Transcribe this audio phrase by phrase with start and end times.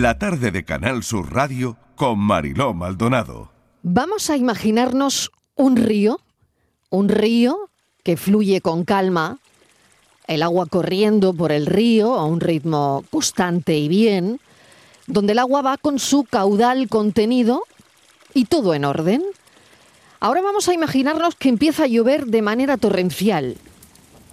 [0.00, 3.50] la tarde de Canal Sur Radio con Mariló Maldonado.
[3.82, 6.18] Vamos a imaginarnos un río,
[6.88, 7.68] un río
[8.02, 9.38] que fluye con calma,
[10.28, 14.40] el agua corriendo por el río a un ritmo constante y bien,
[15.08, 17.64] donde el agua va con su caudal contenido
[18.32, 19.22] y todo en orden.
[20.20, 23.58] Ahora vamos a imaginarnos que empieza a llover de manera torrencial.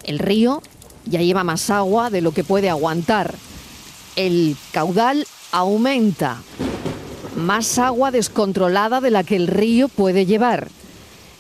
[0.06, 0.62] El río
[1.04, 3.36] ya lleva más agua de lo que puede aguantar.
[4.16, 6.42] El caudal aumenta.
[7.36, 10.68] Más agua descontrolada de la que el río puede llevar.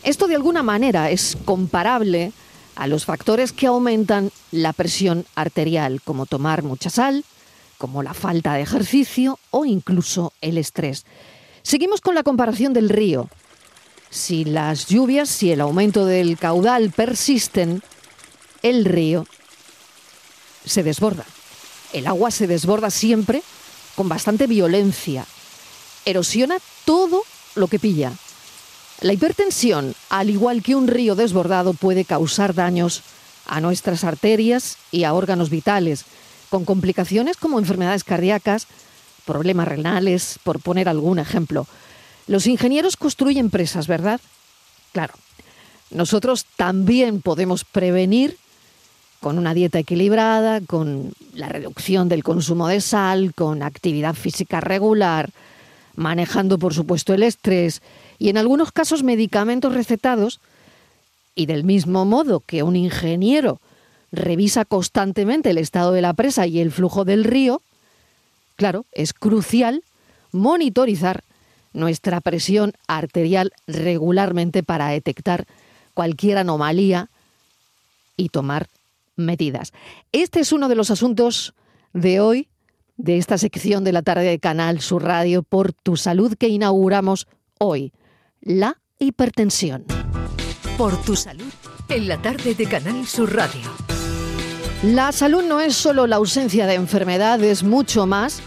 [0.03, 2.31] Esto de alguna manera es comparable
[2.75, 7.25] a los factores que aumentan la presión arterial, como tomar mucha sal,
[7.77, 11.05] como la falta de ejercicio o incluso el estrés.
[11.61, 13.29] Seguimos con la comparación del río.
[14.09, 17.83] Si las lluvias, si el aumento del caudal persisten,
[18.63, 19.25] el río
[20.65, 21.25] se desborda.
[21.91, 23.43] El agua se desborda siempre
[23.99, 25.25] con bastante violencia.
[26.05, 27.23] Erosiona todo
[27.55, 28.13] lo que pilla.
[29.01, 33.01] La hipertensión, al igual que un río desbordado, puede causar daños
[33.45, 36.05] a nuestras arterias y a órganos vitales,
[36.49, 38.67] con complicaciones como enfermedades cardíacas,
[39.25, 41.67] problemas renales, por poner algún ejemplo.
[42.25, 44.21] Los ingenieros construyen presas, ¿verdad?
[44.93, 45.13] Claro.
[45.91, 48.37] Nosotros también podemos prevenir
[49.19, 55.29] con una dieta equilibrada, con la reducción del consumo de sal, con actividad física regular,
[55.95, 57.81] manejando por supuesto el estrés
[58.17, 60.39] y en algunos casos medicamentos recetados.
[61.35, 63.59] Y del mismo modo que un ingeniero
[64.11, 67.61] revisa constantemente el estado de la presa y el flujo del río,
[68.55, 69.83] claro, es crucial
[70.31, 71.23] monitorizar
[71.73, 75.45] nuestra presión arterial regularmente para detectar
[75.93, 77.09] cualquier anomalía
[78.17, 78.67] y tomar
[79.19, 79.73] medidas.
[80.11, 81.53] Este es uno de los asuntos
[81.93, 82.49] de hoy,
[82.97, 87.27] de esta sección de la tarde de Canal Sur Radio por tu salud que inauguramos
[87.59, 87.93] hoy,
[88.41, 89.85] la hipertensión.
[90.77, 91.51] Por tu salud,
[91.89, 93.69] en la tarde de Canal Sur Radio.
[94.83, 98.41] La salud no es solo la ausencia de enfermedades, mucho más.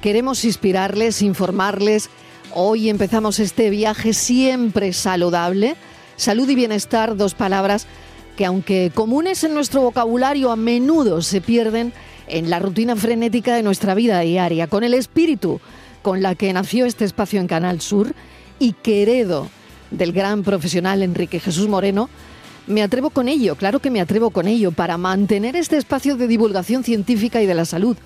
[0.00, 2.10] Queremos inspirarles, informarles,
[2.56, 5.74] Hoy empezamos este viaje siempre saludable.
[6.14, 7.88] Salud y bienestar, dos palabras
[8.36, 11.92] que aunque comunes en nuestro vocabulario, a menudo se pierden
[12.26, 15.60] en la rutina frenética de nuestra vida diaria, con el espíritu
[16.02, 18.14] con la que nació este espacio en Canal Sur
[18.58, 19.48] y que heredo
[19.90, 22.08] del gran profesional Enrique Jesús Moreno,
[22.66, 26.26] me atrevo con ello, claro que me atrevo con ello, para mantener este espacio de
[26.26, 27.96] divulgación científica y de la salud,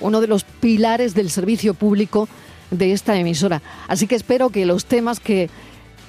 [0.00, 2.28] uno de los pilares del servicio público
[2.70, 3.62] de esta emisora.
[3.86, 5.48] Así que espero que los temas que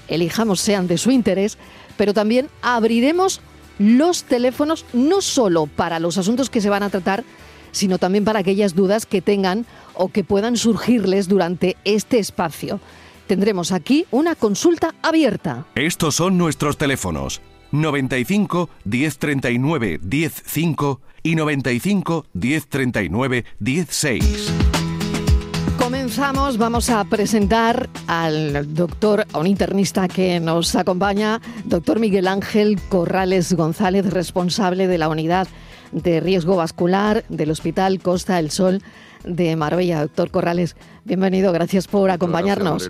[0.08, 1.58] elijamos sean de su interés,
[1.98, 3.42] pero también abriremos
[3.80, 7.24] los teléfonos no solo para los asuntos que se van a tratar,
[7.72, 12.80] sino también para aquellas dudas que tengan o que puedan surgirles durante este espacio.
[13.28, 15.66] Tendremos aquí una consulta abierta.
[15.76, 17.42] Estos son nuestros teléfonos
[17.72, 24.89] 95 1039 105 y 95 1039 16.
[25.80, 32.80] Comenzamos, vamos a presentar al doctor, a un internista que nos acompaña, doctor Miguel Ángel
[32.90, 35.48] Corrales González, responsable de la unidad
[35.94, 38.84] de riesgo vascular del Hospital Costa del Sol
[39.24, 40.02] de Marbella.
[40.02, 40.76] Doctor Corrales,
[41.06, 42.90] bienvenido, gracias por acompañarnos.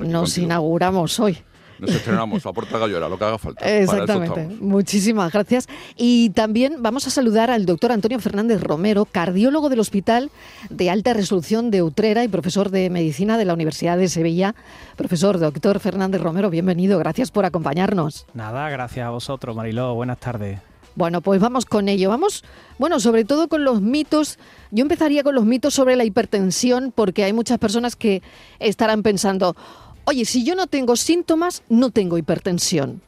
[0.00, 1.38] Nos inauguramos hoy.
[1.84, 3.64] Nos estrenamos, a puerta gallora, lo que haga falta.
[3.78, 4.48] Exactamente.
[4.60, 5.68] Muchísimas gracias.
[5.96, 10.30] Y también vamos a saludar al doctor Antonio Fernández Romero, cardiólogo del Hospital
[10.70, 14.54] de Alta Resolución de Utrera y profesor de Medicina de la Universidad de Sevilla.
[14.96, 16.98] Profesor, doctor Fernández Romero, bienvenido.
[16.98, 18.26] Gracias por acompañarnos.
[18.34, 19.94] Nada, gracias a vosotros, Mariló.
[19.94, 20.60] Buenas tardes.
[20.96, 22.08] Bueno, pues vamos con ello.
[22.08, 22.44] Vamos,
[22.78, 24.38] bueno, sobre todo con los mitos.
[24.70, 28.22] Yo empezaría con los mitos sobre la hipertensión, porque hay muchas personas que
[28.60, 29.56] estarán pensando,
[30.04, 33.00] oye, si yo no tengo síntomas, no tengo hipertensión.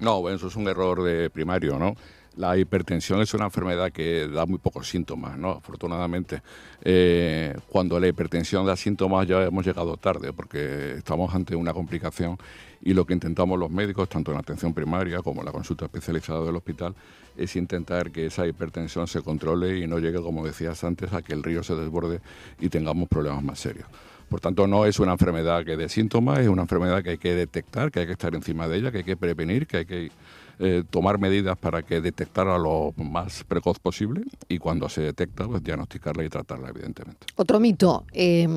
[0.00, 1.94] No, bueno, eso es un error de primario, ¿no?
[2.36, 5.52] La hipertensión es una enfermedad que da muy pocos síntomas, ¿no?
[5.52, 6.42] Afortunadamente.
[6.82, 12.36] Eh, cuando la hipertensión da síntomas ya hemos llegado tarde porque estamos ante una complicación
[12.82, 15.84] y lo que intentamos los médicos, tanto en la atención primaria como en la consulta
[15.84, 16.94] especializada del hospital,
[17.36, 21.34] es intentar que esa hipertensión se controle y no llegue, como decías antes, a que
[21.34, 22.20] el río se desborde
[22.58, 23.86] y tengamos problemas más serios.
[24.34, 27.36] Por tanto, no es una enfermedad que dé síntomas, es una enfermedad que hay que
[27.36, 30.10] detectar, que hay que estar encima de ella, que hay que prevenir, que hay que
[30.58, 35.62] eh, tomar medidas para que detectarla lo más precoz posible y cuando se detecta, pues
[35.62, 37.28] diagnosticarla y tratarla, evidentemente.
[37.36, 38.48] Otro mito, eh,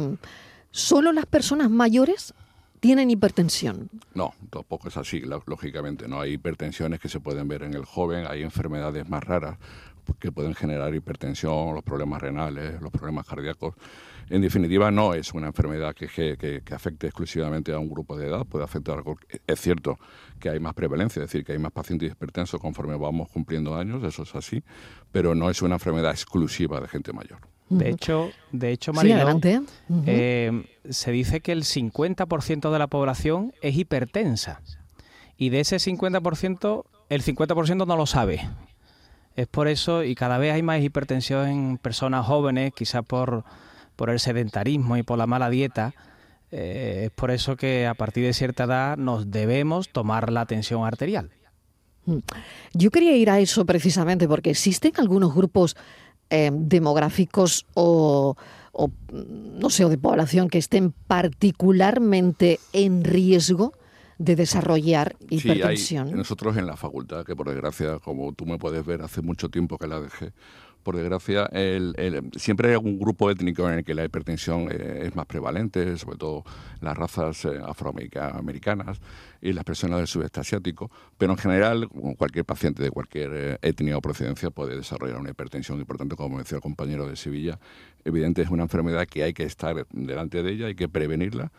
[0.72, 2.34] ¿solo las personas mayores
[2.80, 3.90] tienen hipertensión.
[4.16, 6.08] No, tampoco es así, lógicamente.
[6.08, 9.58] No hay hipertensiones que se pueden ver en el joven, hay enfermedades más raras
[10.20, 13.76] que pueden generar hipertensión, los problemas renales, los problemas cardíacos.
[14.30, 18.28] En definitiva, no es una enfermedad que, que, que, afecte exclusivamente a un grupo de
[18.28, 19.02] edad, puede afectar.
[19.46, 19.98] Es cierto
[20.40, 24.04] que hay más prevalencia, es decir, que hay más pacientes hipertensos conforme vamos cumpliendo años,
[24.04, 24.64] eso es así,
[25.12, 27.40] pero no es una enfermedad exclusiva de gente mayor.
[27.70, 28.94] De hecho, de hecho
[30.06, 34.62] eh, se dice que el 50% de la población es hipertensa
[35.38, 38.50] y de ese 50%, el 50% no lo sabe.
[39.38, 43.44] Es por eso, y cada vez hay más hipertensión en personas jóvenes, quizás por,
[43.96, 45.94] por el sedentarismo y por la mala dieta.
[46.52, 50.86] Eh, es por eso que a partir de cierta edad nos debemos tomar la tensión
[50.86, 51.30] arterial.
[52.06, 52.18] Mm.
[52.74, 55.78] Yo quería ir a eso precisamente porque existen algunos grupos
[56.32, 58.36] eh, demográficos o,
[59.12, 63.74] no sé, o de población que estén particularmente en riesgo
[64.18, 66.10] de desarrollar hipertensión.
[66.10, 69.50] Sí, nosotros en la facultad, que por desgracia, como tú me puedes ver, hace mucho
[69.50, 70.34] tiempo que la dejé,
[70.88, 71.50] por desgracia,
[72.38, 76.18] siempre hay algún grupo étnico en el que la hipertensión eh, es más prevalente, sobre
[76.18, 76.46] todo
[76.80, 79.02] las razas eh, afroamericanas
[79.42, 83.98] y las personas del sudeste asiático, pero en general cualquier paciente de cualquier eh, etnia
[83.98, 87.60] o procedencia puede desarrollar una hipertensión y por tanto, como decía el compañero de Sevilla,
[88.06, 91.52] evidente es una enfermedad que hay que estar delante de ella, hay que prevenirla,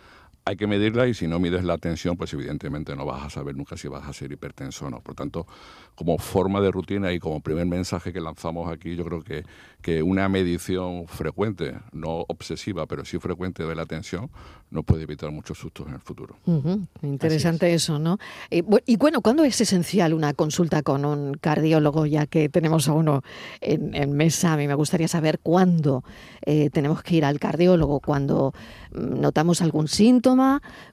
[0.48, 3.54] hay que medirla y si no mides la tensión, pues evidentemente no vas a saber
[3.54, 5.00] nunca si vas a ser hipertenso o no.
[5.00, 5.46] Por tanto,
[5.94, 9.44] como forma de rutina y como primer mensaje que lanzamos aquí, yo creo que,
[9.82, 14.30] que una medición frecuente, no obsesiva, pero sí frecuente de la tensión,
[14.70, 16.36] nos puede evitar muchos sustos en el futuro.
[17.02, 18.18] Interesante eso, ¿no?
[18.50, 23.22] Y, bueno, ¿cuándo es esencial una consulta con un cardiólogo, ya que tenemos a uno
[23.60, 24.52] en, mesa?
[24.52, 26.04] A mí me gustaría saber cuándo
[26.44, 28.52] eh, tenemos que ir al cardiólogo, cuando
[28.92, 30.37] mm, notamos algún síntoma,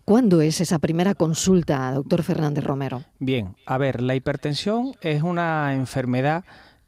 [0.04, 3.04] ¿cuándo es esa primera consulta, doctor Fernández Romero?
[3.20, 6.44] Bien, a ver, la hipertensión es una enfermedad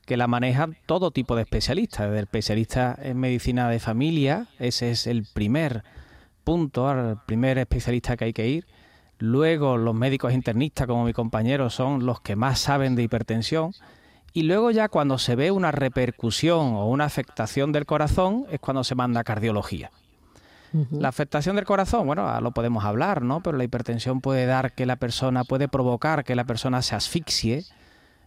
[0.05, 4.91] que la manejan todo tipo de especialistas, desde el especialista en medicina de familia, ese
[4.91, 5.83] es el primer
[6.45, 8.65] punto, al primer especialista que hay que ir.
[9.19, 13.73] Luego los médicos internistas, como mi compañero, son los que más saben de hipertensión.
[14.31, 18.85] Y luego ya cuando se ve una repercusión o una afectación del corazón es cuando
[18.85, 19.91] se manda a cardiología.
[20.91, 23.41] La afectación del corazón, bueno, lo podemos hablar, ¿no?
[23.41, 27.65] Pero la hipertensión puede dar que la persona, puede provocar que la persona se asfixie,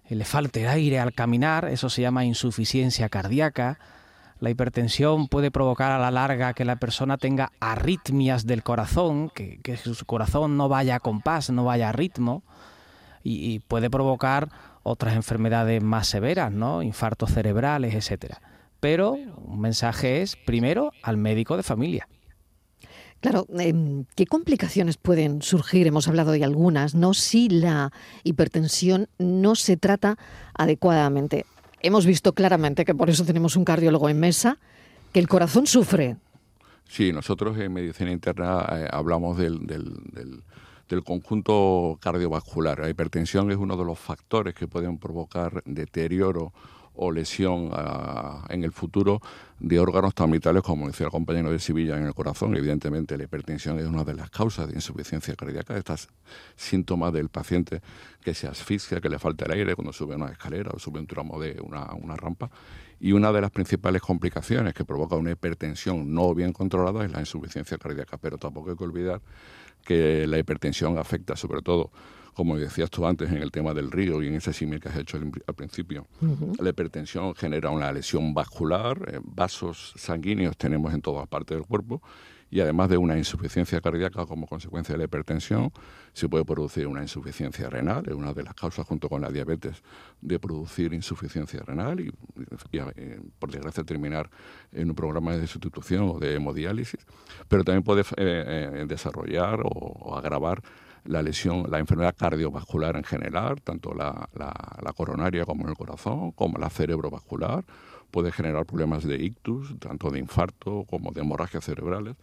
[0.08, 3.78] le falte aire al caminar, eso se llama insuficiencia cardíaca
[4.40, 9.76] la hipertensión puede provocar a la larga que la persona tenga arritmias del corazón, que,
[9.76, 12.43] su corazón no vaya a compás, no vaya a ritmo,
[13.22, 14.48] y, puede provocar
[14.82, 16.82] otras enfermedades más severas, ¿no?
[16.82, 18.40] Infartos cerebrales, etcétera.
[18.81, 22.08] Pero un mensaje es primero al médico de familia.
[23.20, 25.87] Claro, em, ¿qué complicaciones pueden surgir?
[25.87, 27.12] Hemos hablado de algunas, ¿no?
[27.14, 27.93] Si la
[28.25, 30.17] hipertensión no se trata
[30.55, 31.44] adecuadamente
[31.82, 34.58] hemos visto claramente que por eso tenemos un cardiólogo en mesa,
[35.12, 36.17] que el corazón sufre.
[36.88, 40.43] Sí, nosotros en medicina interna eh, hablamos del, del,
[40.88, 42.81] del, conjunto cardiovascular.
[42.81, 46.52] La hipertensión es uno de los factores que pueden provocar deterioro
[47.02, 49.23] o lesión ah, en el futuro
[49.58, 52.55] de órganos tan vitales como decía el compañero de Sevilla en el corazón.
[52.55, 56.08] Evidentemente la hipertensión es una de las causas de insuficiencia cardíaca, estos
[56.56, 57.81] síntomas del paciente
[58.23, 61.06] que se asfixia, que le falta el aire cuando sube una escalera o sube un
[61.06, 62.50] tramo de una, una rampa.
[63.00, 67.20] Y una de las principales complicaciones que provoca una hipertensión no bien controlada es la
[67.20, 69.22] insuficiencia cardíaca, pero tampoco hay que olvidar
[69.82, 71.91] que la hipertensión afecta sobre todo
[72.34, 74.96] como decías tú antes en el tema del río y en ese símil que has
[74.96, 76.06] hecho al, principio.
[76.58, 82.03] La hipertensión genera una lesión vascular, eh, vasos sanguíneos tenemos en todas partes del cuerpo
[82.51, 85.72] y además de una insuficiencia cardíaca como consecuencia de la hipertensión,
[86.13, 89.82] se puede producir una insuficiencia renal, es una de las causas junto con la diabetes
[90.20, 92.13] de producir insuficiencia renal y,
[92.72, 94.29] eh, por desgracia terminar
[94.72, 97.06] en un programa de sustitución o de hemodiálisis,
[97.46, 100.60] pero también puede eh, desarrollar o agravar
[101.04, 106.58] la lesión, la enfermedad cardiovascular en general, tanto la, la, coronaria como el corazón, como
[106.58, 107.64] la cerebrovascular,
[108.10, 112.16] puede generar problemas de ictus, tanto de infarto como de hemorragias cerebrales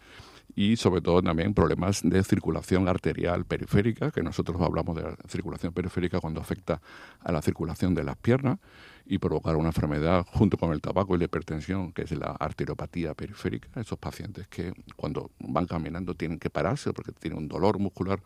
[0.56, 5.74] y sobre todo también problemas de circulación arterial periférica, que nosotros hablamos de la circulación
[5.74, 6.82] periférica cuando afecta
[7.22, 8.58] a la circulación de las piernas
[9.06, 13.14] y provocar una enfermedad junto con el tabaco y la hipertensión, que es la arteriopatía
[13.14, 18.20] periférica, esos pacientes que cuando van caminando tienen que pararse porque tienen un dolor muscular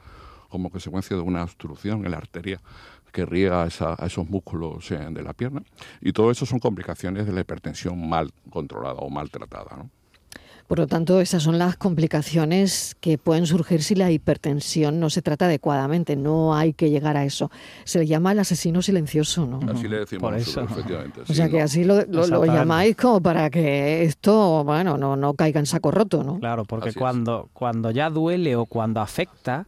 [0.51, 2.60] como consecuencia de una obstrucción en la arteria
[3.12, 5.63] que riega a esos músculos de la pierna.
[6.00, 9.86] Y todo eso son complicaciones de la hipertensión mal controlada o mal tratada.
[10.67, 15.22] Por lo tanto, esas son las complicaciones que pueden surgir si la hipertensión no se
[15.22, 16.15] trata adecuadamente.
[16.15, 17.51] No hay que llegar a eso.
[17.84, 19.60] Se le llama el asesino silencioso, ¿no?
[19.70, 20.62] Así le decimos Por eso.
[20.62, 21.22] nosotros, efectivamente.
[21.24, 21.63] O sí, sea que no.
[21.65, 25.91] así lo, lo- lo llamáis como para que esto, bueno, no, no caiga en saco
[25.91, 26.39] roto, ¿no?
[26.39, 27.01] Claro, porque Así es.
[27.01, 29.67] cuando, cuando ya duele o cuando afecta,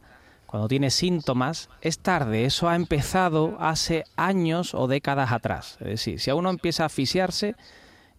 [0.54, 2.44] cuando tiene síntomas, es tarde.
[2.44, 5.78] Eso ha empezado hace años o décadas atrás.
[5.80, 7.56] Es decir, si a uno empieza a asfixiarse,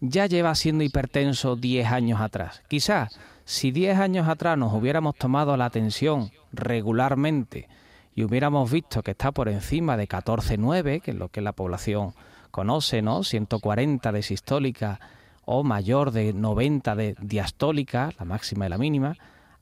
[0.00, 2.62] ya lleva siendo hipertenso 10 años atrás.
[2.68, 7.70] Quizás si 10 años atrás nos hubiéramos tomado la tensión regularmente
[8.14, 12.12] y hubiéramos visto que está por encima de 14,9, que es lo que la población
[12.50, 13.22] conoce, ¿no?
[13.22, 15.00] 140 de sistólica
[15.46, 19.16] o mayor de 90 de diastólica, la máxima y la mínima,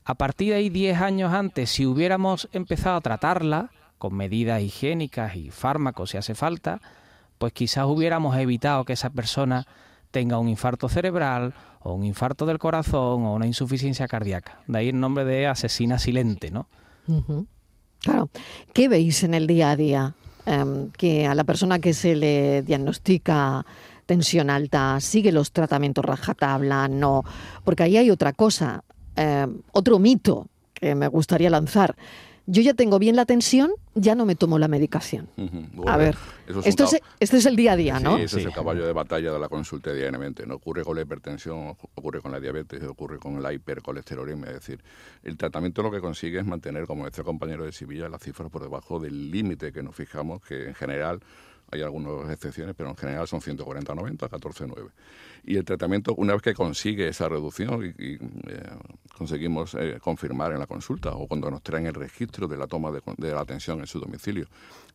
[0.05, 5.35] a partir de ahí 10 años antes, si hubiéramos empezado a tratarla con medidas higiénicas
[5.35, 6.79] y fármacos si hace falta,
[7.39, 9.65] pues quizás hubiéramos evitado que esa persona
[10.11, 14.59] tenga un infarto cerebral o un infarto del corazón o una insuficiencia cardíaca.
[14.67, 16.67] De ahí el nombre de asesina silente, ¿no?
[17.99, 18.29] Claro.
[18.73, 20.15] ¿Qué veis en el día a día?
[20.45, 23.65] Em, que a la persona que se le diagnostica
[24.05, 27.23] tensión alta sigue los tratamientos rajatabla, no.
[27.63, 28.83] Porque ahí hay otra cosa,
[29.15, 31.95] em, otro mito que me gustaría lanzar.
[32.47, 35.27] Yo ya tengo bien la tensión, ya no me tomo la medicación.
[35.35, 35.41] A
[35.73, 36.15] Bueno, ver,
[36.47, 38.17] eso es esto es, este es el día a día, Sí, ¿no?
[38.17, 38.47] ese es Sí.
[38.47, 40.45] el caballo de batalla de la consulta diariamente.
[40.45, 44.49] No ocurre con la hipertensión, ocurre con la diabetes, ocurre con la hipercolesterolemia.
[44.49, 44.83] Es decir,
[45.23, 48.51] el tratamiento lo que consigue es mantener, como decía el compañero de Sevilla, las cifras
[48.51, 51.21] por debajo del límite que nos fijamos, que en general
[51.71, 54.91] hay algunas excepciones, pero en general son 140-90, 14-9.
[55.47, 58.63] Y el tratamiento, una vez que consigue esa reducción y, y, eh,
[59.15, 62.91] conseguimos eh, confirmar en la consulta o cuando nos traen el registro de la toma
[62.91, 64.47] de, de la atención en su domicilio,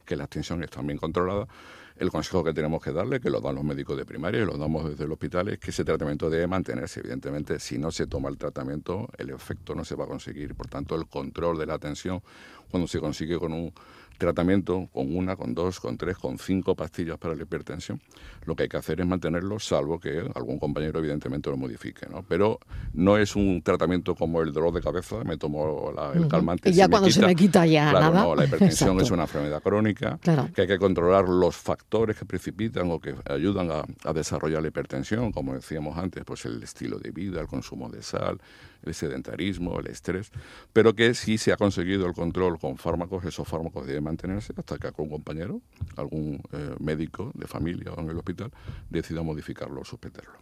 [0.05, 1.47] que la atención está bien controlada,
[2.01, 4.57] el consejo que tenemos que darle, que lo dan los médicos de primaria y lo
[4.57, 7.01] damos desde el hospital, es que ese tratamiento debe mantenerse.
[7.01, 10.55] Evidentemente, si no se toma el tratamiento, el efecto no se va a conseguir.
[10.55, 12.23] Por tanto, el control de la atención,
[12.71, 13.73] cuando se consigue con un
[14.21, 18.01] tratamiento, con una, con dos, con tres, con cinco pastillas para la hipertensión,
[18.45, 22.07] lo que hay que hacer es mantenerlo, salvo que algún compañero evidentemente lo modifique.
[22.09, 22.23] ¿no?
[22.29, 22.61] Pero
[22.93, 26.71] no es un tratamiento como el dolor de cabeza, me tomo la- el calmante.
[26.71, 28.23] Y ya cuando se me quita ya Claro, nada.
[28.25, 29.03] no, la hipertensión Exacto.
[29.03, 30.49] es una enfermedad crónica, Claro.
[30.55, 34.69] que hay que controlar los factores que precipitan o que ayudan a, a desarrollar la
[34.69, 38.39] hipertensión, como decíamos antes, pues el estilo de vida, el consumo de sal,
[38.85, 40.31] el sedentarismo, el estrés,
[40.73, 44.79] pero que si se ha conseguido el control con fármacos, esos fármacos deben mantenerse hasta
[44.79, 45.61] que algún compañero,
[45.97, 48.51] algún eh, médico de familia o en el hospital
[48.89, 50.33] decida modificarlo o suspenderlo.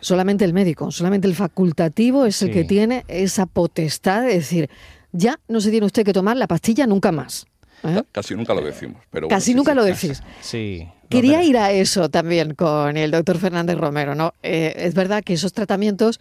[0.00, 2.54] Solamente el médico, solamente el facultativo es el Sí.
[2.54, 4.68] que tiene esa potestad de decir,
[5.12, 7.46] ya no se tiene usted que tomar la pastilla nunca más.
[7.82, 8.02] ¿eh?
[8.12, 9.76] Casi nunca lo decimos, pero bueno, Casi sí, nunca sí.
[9.76, 10.22] lo decís.
[10.42, 10.88] Sí.
[11.08, 14.34] Quería ir a eso también con el doctor Fernández Romero, ¿no?
[14.42, 16.18] Eh, es verdad que esos tratamientos,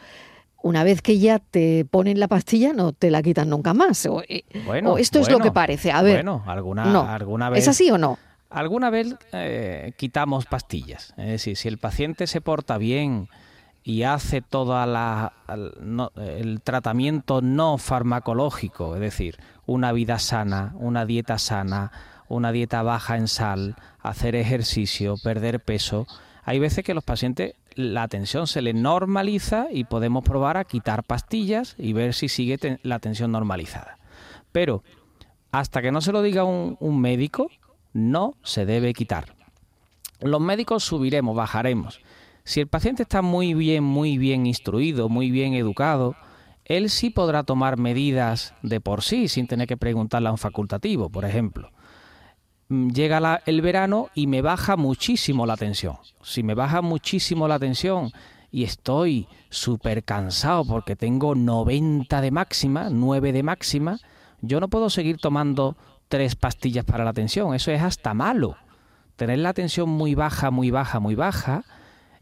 [0.66, 4.04] una vez que ya te ponen la pastilla, no te la quitan nunca más.
[4.08, 5.92] O, eh, Bueno, o esto es lo que parece.
[5.92, 7.02] A ver, Bueno, alguna, no.
[7.08, 7.60] alguna vez.
[7.62, 8.18] ¿es así o no?
[8.50, 11.14] Alguna vez eh, quitamos pastillas.
[11.18, 13.28] Es decir, si el paciente se porta bien
[13.84, 15.34] y hace toda la
[15.82, 21.92] no- el tratamiento no farmacológico, es decir, una vida sana, una dieta sana,
[22.28, 26.08] una dieta baja en sal, hacer ejercicio, perder peso,
[26.44, 31.04] hay veces que los pacientes la tensión se le normaliza y podemos probar a quitar
[31.04, 33.98] pastillas y ver si sigue la tensión normalizada.
[34.52, 34.84] Pero
[35.52, 37.50] hasta que no se lo diga un médico,
[37.94, 39.36] no se debe quitar.
[40.22, 42.02] Los médicos subiremos, bajaremos.
[42.44, 46.16] Si el paciente está muy bien, muy bien instruido, muy bien educado,
[46.66, 51.10] él sí podrá tomar medidas de por sí sin tener que preguntarle a un facultativo,
[51.10, 51.72] por ejemplo.
[52.70, 55.98] Mm, Llega la- el verano y me baja muchísimo la tensión.
[56.24, 58.12] Si me baja muchísimo la tensión
[58.52, 63.98] y estoy súper cansado porque tengo 90 de máxima, 9 de máxima,
[64.42, 65.76] yo no puedo seguir tomando
[66.08, 67.54] tres pastillas para la tensión.
[67.54, 68.58] Eso es hasta malo.
[69.16, 71.64] Tener la tensión muy baja, muy baja, muy baja,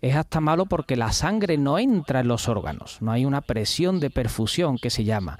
[0.02, 3.02] es hasta malo porque la sangre no entra en los órganos.
[3.02, 5.40] No hay una presión de perfusión que se llama.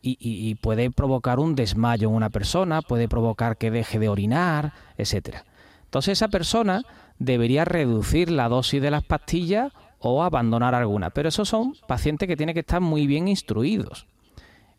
[0.00, 4.08] Y, y- y puede provocar un desmayo en una persona, puede provocar que deje de
[4.08, 5.44] orinar, etcétera.
[5.84, 6.82] Entonces esa persona
[7.18, 11.10] debería reducir la dosis de las pastillas o abandonar alguna.
[11.10, 14.06] Pero esos son pacientes que tienen que estar muy bien instruidos.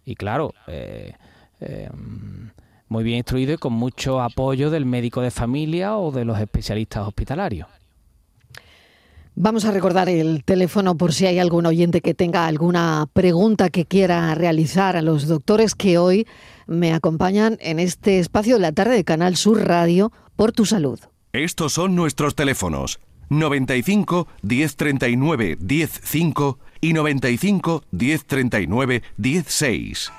[0.05, 1.13] Y claro, eh,
[1.59, 1.89] eh,
[2.87, 7.05] muy bien instruido y con mucho apoyo del médico de familia o de los especialistas
[7.07, 7.67] hospitalarios.
[9.41, 13.85] Vamos a recordar el teléfono por si hay algún oyente que tenga alguna pregunta que
[13.85, 16.27] quiera realizar a los doctores que hoy
[16.67, 20.99] me acompañan en este espacio de la tarde de Canal Sur Radio por tu salud.
[21.31, 30.11] Estos son nuestros teléfonos 95 1039 105 y 95 1039 16.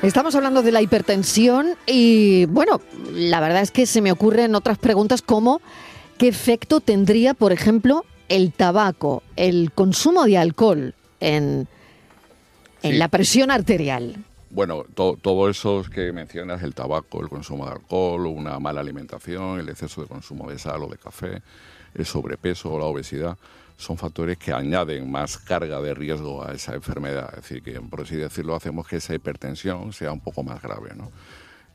[0.00, 2.80] Estamos hablando de la hipertensión y bueno,
[3.12, 5.60] la verdad es que se me ocurren otras preguntas como
[6.20, 11.66] ¿qué efecto tendría, por ejemplo, el tabaco, el consumo de alcohol en,
[12.82, 12.98] en Sí.
[12.98, 14.16] la presión arterial?
[14.50, 19.60] Bueno, to- todo eso que mencionas, el tabaco, el consumo de alcohol, una mala alimentación,
[19.60, 21.40] el exceso de consumo de sal o de café,
[21.94, 23.38] el sobrepeso o la obesidad,
[23.78, 27.30] son factores que añaden más carga de riesgo a esa enfermedad.
[27.30, 30.90] Es decir, que por así decirlo, hacemos que esa hipertensión sea un poco más grave.
[30.94, 31.10] ¿no?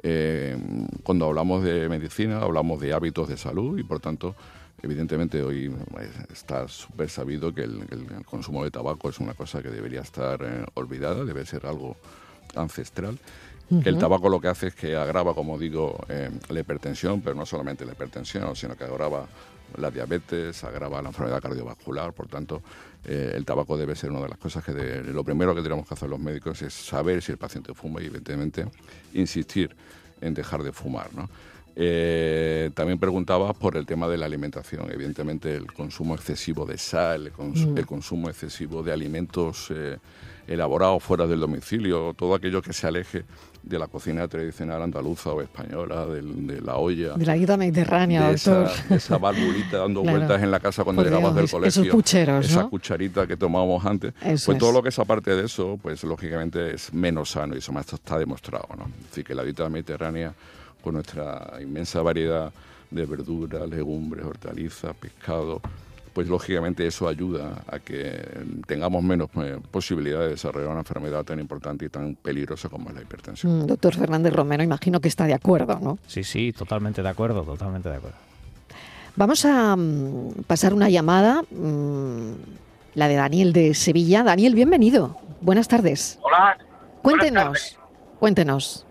[0.08, 0.56] Eh,
[1.02, 4.36] cuando hablamos de medicina, hablamos de hábitos de salud y, por tanto,
[4.84, 5.66] evidentemente hoy
[6.00, 9.70] eh, está súper sabido que el, el- el consumo de tabaco es una cosa que
[9.70, 11.96] debería estar eh, olvidada, debe ser algo
[12.56, 13.18] ancestral.
[13.82, 17.36] Que el tabaco lo que hace es que agrava, como digo, eh, la hipertensión, pero
[17.36, 19.26] no solamente la hipertensión, sino que agrava
[19.78, 22.14] la diabetes, agrava la enfermedad cardiovascular.
[22.14, 22.62] Por tanto,
[23.04, 25.88] eh, el tabaco debe ser una de las cosas que de- lo primero que tenemos
[25.88, 28.66] que hacer los médicos es saber si el paciente fuma y, evidentemente,
[29.14, 29.76] insistir
[30.22, 31.14] en dejar de fumar.
[31.14, 31.30] ¿no?
[31.78, 34.90] Eh, también preguntabas por el tema de la alimentación.
[34.92, 39.98] Evidentemente, el consumo excesivo de sal, el, cons- el consumo excesivo de alimentos eh,
[40.48, 43.26] elaborados fuera del domicilio, todo aquello que se aleje
[43.66, 47.14] de la cocina tradicional andaluza o española, de la olla.
[47.16, 48.88] De la dieta mediterránea, de esa, doctor.
[48.90, 50.18] de esa barbulita dando Claro.
[50.18, 51.82] vueltas en la casa cuando Por llegabas del colegio.
[51.82, 52.70] esos pucheros, Esa ¿no?
[52.70, 54.14] cucharita que tomábamos antes.
[54.22, 54.76] Eso pues todo es.
[54.76, 58.20] lo que es aparte de eso, pues lógicamente es menos sano y eso más está
[58.20, 58.68] demostrado.
[58.78, 58.86] ¿no?
[59.10, 60.34] Decir, que la dieta mediterránea,
[60.84, 62.52] con nuestra inmensa variedad
[62.92, 65.60] de verduras, legumbres, hortalizas, pescado,
[66.16, 68.18] pues lógicamente eso ayuda a que
[68.68, 72.96] tengamos menos eh, posibilidad de desarrollar una enfermedad tan importante y tan peligrosa como es
[72.96, 73.60] la hipertensión.
[73.60, 76.00] Mm, Doctor Fernández Romero, imagino que está de acuerdo, ¿no?
[76.08, 78.16] Sí, sí, totalmente de acuerdo, totalmente de acuerdo.
[79.18, 82.32] Vamos a mm, pasar una llamada, mm,
[82.94, 84.24] la de Daniel de Sevilla.
[84.24, 85.18] Daniel, bienvenido.
[85.42, 86.18] Buenas tardes.
[86.22, 86.58] Hola.
[87.02, 87.80] Cuéntenos, tardes.
[88.20, 88.88] cuéntenos.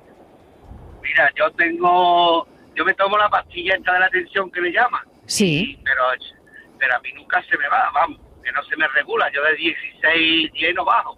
[1.02, 5.00] Mira, yo tengo, yo me tomo la pastilla esta de la tensión que le llaman.
[5.24, 5.70] Sí.
[5.70, 6.02] Y- pero,
[6.78, 9.30] pero a mí nunca se me va, vamos, que no se me regula.
[9.32, 11.16] Yo de 16, 10 no bajo,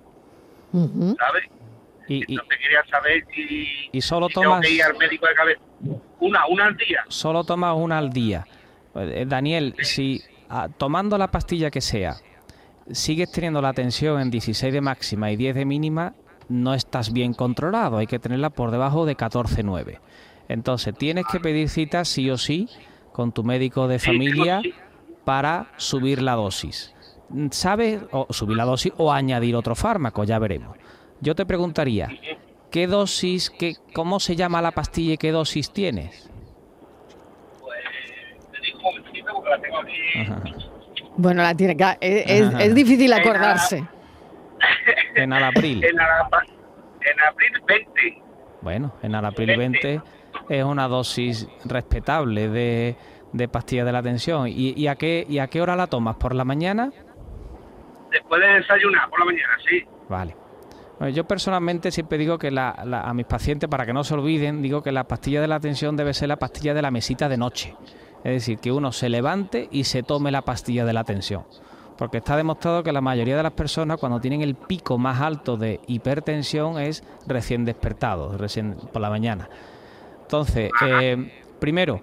[0.73, 1.17] Ujú.
[1.19, 1.45] ¿sabes?
[2.09, 5.27] Y, y Entonces quería saber si, ¿Y solo si tengo tomas- que ir al médico
[5.27, 5.61] de cabeza.
[6.21, 7.05] Una, una al día.
[7.09, 8.47] solo tomas una al día.
[8.95, 12.15] Eh, Daniel, si ah, tomando la pastilla que sea,
[12.91, 16.15] sigues teniendo la tensión en 16 de máxima y 10 de mínima,
[16.49, 17.99] no estás bien controlado.
[17.99, 19.99] Hay que tenerla por debajo de 14,9.
[20.49, 22.69] Entonces, tienes que pedir cita sí o sí
[23.13, 24.73] con tu médico de Sí, tengo familia sí.
[25.27, 26.95] Para subir la dosis.
[27.51, 28.01] ¿Sabes?
[28.13, 30.77] O subir la dosis o añadir otro fármaco, ya veremos.
[31.21, 32.09] Yo te preguntaría,
[32.71, 36.31] ¿qué dosis, qué, cómo se llama la pastilla y qué dosis tienes?
[37.61, 37.75] Pues
[38.53, 40.55] te digo un momentito porque la tengo aquí.
[41.17, 43.85] Bueno, la tiene que, es, es- es difícil acordarse.
[45.17, 45.83] En Alapril.
[45.85, 46.29] En, la-
[47.01, 48.23] en abril 20.
[48.63, 50.01] Bueno, en Alapril 20
[50.51, 52.97] es una dosis respetable de,
[53.33, 54.49] de pastilla de la tensión.
[54.49, 56.17] ¿Y, y a qué, ¿Y a qué hora la tomas?
[56.17, 56.91] ¿Por la mañana?
[58.11, 59.85] Después de desayunar por la mañana, sí.
[60.09, 60.37] Vale.
[60.99, 64.15] Bueno, yo personalmente siempre digo que la- la- a mis pacientes, para que no se
[64.15, 67.29] olviden, digo que la pastilla de la tensión debe ser la pastilla de la mesita
[67.29, 67.75] de noche.
[68.25, 71.45] Es decir, que uno se levante y se tome la pastilla de la tensión.
[71.99, 75.57] Porque está demostrado que la mayoría de las personas cuando tienen el pico más alto
[75.57, 79.49] de hipertensión es recién despertado, recién por la mañana.
[80.23, 82.01] Entonces, eh, primero,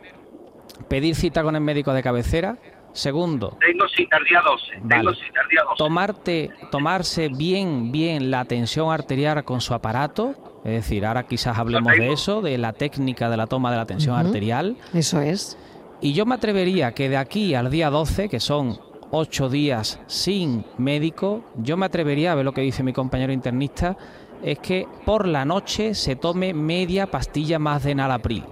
[0.88, 2.58] pedir cita con el médico de cabecera.
[2.92, 4.66] Segundo, Tengo cita el día 12.
[4.88, 5.16] Tengo Vale.
[5.18, 5.78] cita el día 12.
[5.78, 10.36] tomarte, tomarse bien, bien la tensión arterial con su aparato.
[10.64, 13.86] Es decir, ahora quizás hablemos de eso, de la técnica de la toma de la
[13.86, 14.78] tensión arterial.
[14.94, 15.58] Eso es.
[16.02, 18.78] Y yo me atrevería que de aquí al día 12, que son
[19.10, 23.98] ocho días sin médico, yo me atrevería a ver lo que dice mi compañero internista,
[24.44, 28.44] es que por la noche se tome media pastilla más de Nalapril.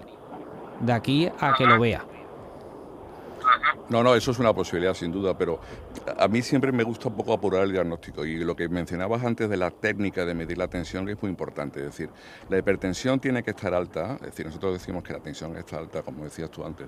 [0.80, 2.06] De aquí a que lo vea.
[3.92, 5.60] No, no, eso es una posibilidad sin duda, pero
[6.18, 8.24] a mí siempre me gusta un poco apurar el diagnóstico.
[8.24, 11.80] Y lo que mencionabas antes de la técnica de medir la tensión es muy importante,
[11.82, 12.10] es decir,
[12.50, 16.04] la hipertensión tiene que estar alta, es decir, nosotros decimos que la tensión está alta,
[16.04, 16.88] como decías tú antes,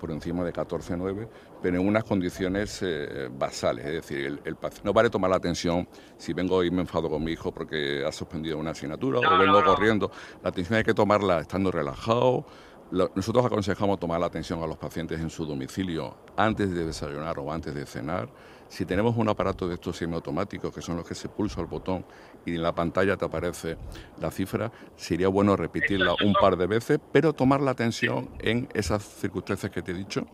[0.00, 1.28] por encima de 14,9,
[1.60, 6.32] pero en unas condiciones eh, basales, es decir, el, no vale tomar la tensión si
[6.32, 9.52] vengo y me enfado con mi hijo porque ha suspendido una asignatura No, o vengo
[9.52, 9.74] no, no.
[9.74, 10.10] corriendo,
[10.42, 12.46] la tensión hay que tomarla estando relajado,
[12.90, 17.52] nosotros aconsejamos tomar la atención a los pacientes en su domicilio antes de desayunar o
[17.52, 18.28] antes de cenar.
[18.68, 22.04] Si tenemos un aparato de estos semiautomáticos, que son los que se pulsa el botón
[22.44, 23.76] y en la pantalla te aparece
[24.20, 29.02] la cifra, sería bueno repetirla un par de veces, pero tomar la atención en esas
[29.02, 30.26] circunstancias que te he dicho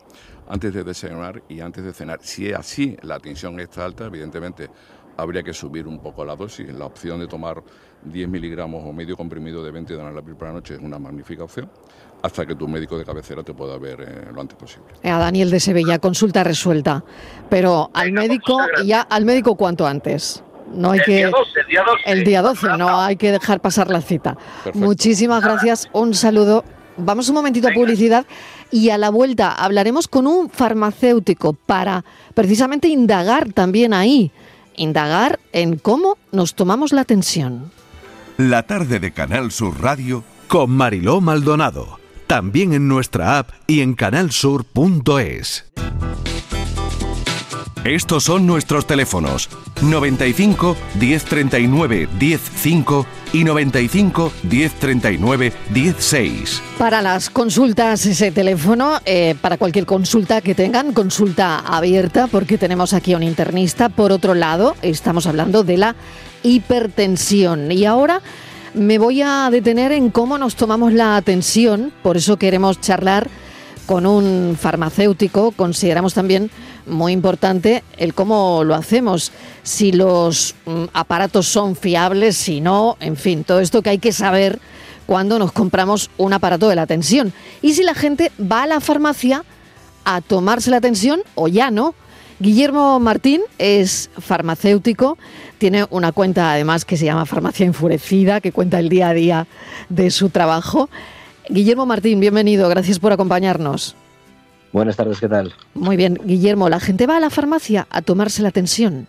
[0.49, 2.21] antes de desayunar y antes de cenar.
[2.23, 4.69] Si es así, la tensión está alta, evidentemente
[5.17, 6.73] habría que subir un poco la dosis.
[6.73, 7.63] La opción de tomar
[8.05, 11.45] 10 miligramos o medio comprimido de 20 de analapril por la noche es una magnífica
[11.45, 11.71] opción,
[12.23, 14.87] hasta que tu médico de cabecera te pueda ver eh, lo antes posible.
[15.03, 17.05] Eh, A Daniel de Sevilla, consulta resuelta.
[17.49, 20.43] Pero al Venga, pues médico, ya al médico cuanto antes.
[20.73, 22.03] No hay el que día 12, el día 12.
[22.07, 24.35] el día 12, no hay que dejar pasar la cita.
[24.65, 24.79] Perfecto.
[24.79, 26.65] Muchísimas gracias, un saludo.
[26.97, 28.25] Vamos un momentito a publicidad
[28.71, 34.31] y a la vuelta hablaremos con un farmacéutico para precisamente indagar también ahí,
[34.77, 37.71] indagar en cómo nos tomamos la tensión.
[38.37, 42.01] La tarde de Canal Sur Radio con Mariló Maldonado.
[42.27, 45.74] También en nuestra app y en canalsur.es.
[47.85, 49.51] Estos son nuestros teléfonos
[49.83, 56.63] 95 1039 105 y 95 1039 16.
[56.79, 62.95] Para las consultas, ese teléfono, eh, para cualquier consulta que tengan, consulta abierta, porque tenemos
[62.95, 63.91] aquí a un internista.
[63.91, 65.95] Por otro lado, estamos hablando de la
[66.43, 67.71] hipertensión.
[67.71, 68.23] Y ahora
[68.73, 73.29] me voy a detener en cómo nos tomamos la tensión, por eso queremos charlar
[73.85, 75.53] con un farmacéutico.
[75.53, 76.51] Consideramos también
[76.87, 83.17] muy importante el cómo lo hacemos, si los mm, aparatos son fiables, si no, en
[83.17, 84.59] fin, todo esto que hay que saber
[85.07, 87.33] cuando nos compramos un aparato de la tensión.
[87.63, 89.45] Y si la gente va a la farmacia
[90.05, 91.95] a tomarse la tensión o ya no.
[92.41, 95.17] Guillermo Martín es farmacéutico,
[95.59, 99.47] tiene una cuenta además que se llama Farmacia Enfurecida, que cuenta el día a día
[99.89, 100.91] de su trabajo.
[101.49, 103.95] Guillermo Martín, bienvenido, gracias por acompañarnos.
[104.75, 105.55] Buenas tardes, ¿qué tal?
[105.75, 109.07] Muy bien, Guillermo, ¿la gente va a la farmacia a tomarse la tensión?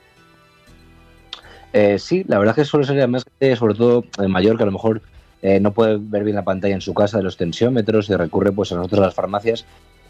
[1.74, 3.26] Eh, sí, la verdad es que suele ser además,
[3.58, 5.02] sobre todo el mayor, que a lo mejor
[5.42, 8.52] eh, no puede ver bien la pantalla en su casa de los tensiómetros y recurre
[8.52, 9.66] pues a nosotros a las farmacias.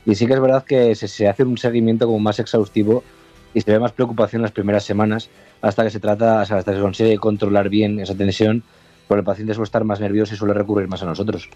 [0.06, 3.06] Y sí que es verdad que se, se hace un seguimiento como más exhaustivo
[3.54, 5.30] y se ve más preocupación las primeras semanas
[5.62, 8.62] hasta que se trata, hasta que se consigue controlar bien esa tensión,
[9.08, 11.50] porque el paciente suele estar más nervioso y suele recurrir más a nosotros.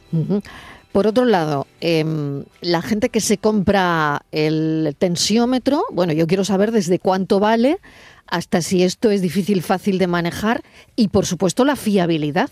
[0.91, 6.71] Por otro lado, em, la gente que se compra el tensiómetro, bueno, yo quiero saber
[6.71, 7.79] desde cuánto vale
[8.27, 10.63] hasta si esto es difícil, fácil de manejar
[10.95, 12.49] y, por supuesto, la fiabilidad.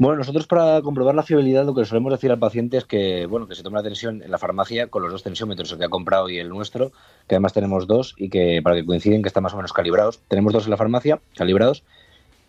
[0.00, 3.46] Bueno, nosotros para comprobar la fiabilidad lo que solemos decir al paciente es que, bueno,
[3.46, 5.90] que se tome la tensión en la farmacia con los dos tensiómetros, el que ha
[5.90, 6.90] comprado y el nuestro,
[7.28, 10.20] que además tenemos dos y que para que coinciden que están más o menos calibrados.
[10.26, 11.84] Tenemos dos en la farmacia, calibrados,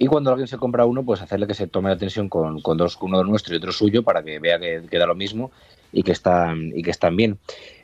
[0.02, 2.76] y cuando alguien se compra uno, pues hacerle que se tome la tensión con, con
[2.76, 5.52] dos, uno nuestro y otro suyo para que vea que, que da lo mismo
[5.94, 7.38] y que están, y que están bien.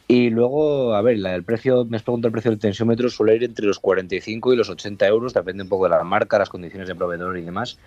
[0.07, 3.43] Y luego, a ver, el precio, me has preguntado el precio del tensiómetro, suele ir
[3.43, 6.87] entre los 45 y los 80 euros, depende un poco de la marca, las condiciones
[6.87, 7.77] de proveedor y demás.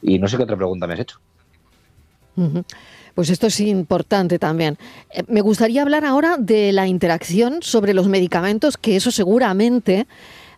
[0.00, 1.18] Y no sé qué otra pregunta me has hecho.
[3.16, 4.78] Pues esto es importante también.
[5.12, 10.06] Eh, Me gustaría hablar ahora de la interacción sobre los medicamentos, que eso seguramente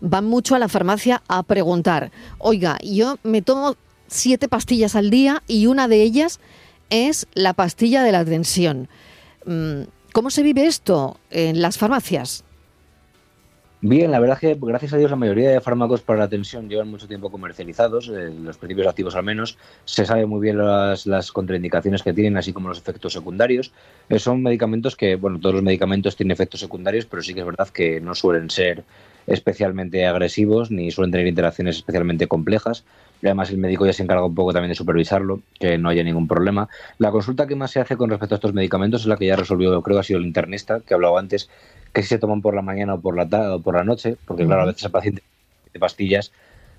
[0.02, 2.10] van mucho a la farmacia a preguntar.
[2.38, 3.76] Oiga, yo me tomo
[4.08, 6.40] siete pastillas al día y una de ellas
[6.90, 8.88] es la pastilla de la tensión.
[9.46, 12.44] Mm, ¿Cómo se vive esto en las farmacias?
[13.84, 16.68] Bien, la verdad es que gracias a Dios la mayoría de fármacos para la tensión
[16.68, 21.32] llevan mucho tiempo comercializados, eh, los principios activos al menos, se sabe muy bien las,
[21.32, 23.72] contraindicaciones que tienen, así como los efectos secundarios.
[24.08, 27.46] Eh, son medicamentos que, bueno, todos los medicamentos tienen efectos secundarios, pero sí que es
[27.46, 28.84] verdad que no suelen ser
[29.26, 32.84] especialmente agresivos ni suelen tener interacciones especialmente complejas.
[33.22, 36.26] Además el médico ya se encarga un poco también de supervisarlo, que no haya ningún
[36.26, 36.68] problema.
[36.98, 39.36] La consulta que más se hace con respecto a estos medicamentos es la que ya
[39.36, 41.48] resolvió, creo que ha sido el internista, que hablaba antes,
[41.92, 44.16] que si se toman por la mañana o por la tarde o por la noche,
[44.24, 45.22] porque claro, a veces el paciente
[45.72, 46.32] de pastillas,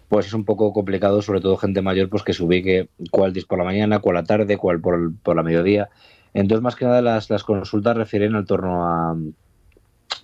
[0.08, 3.45] pues es un poco complicado, sobre todo gente mayor, pues que se ubique cuál es
[3.45, 5.89] por la mañana, cuál la tarde, cuál por, el- por la mediodía.
[6.34, 9.15] Entonces, más que nada, las, las consultas refieren al torno a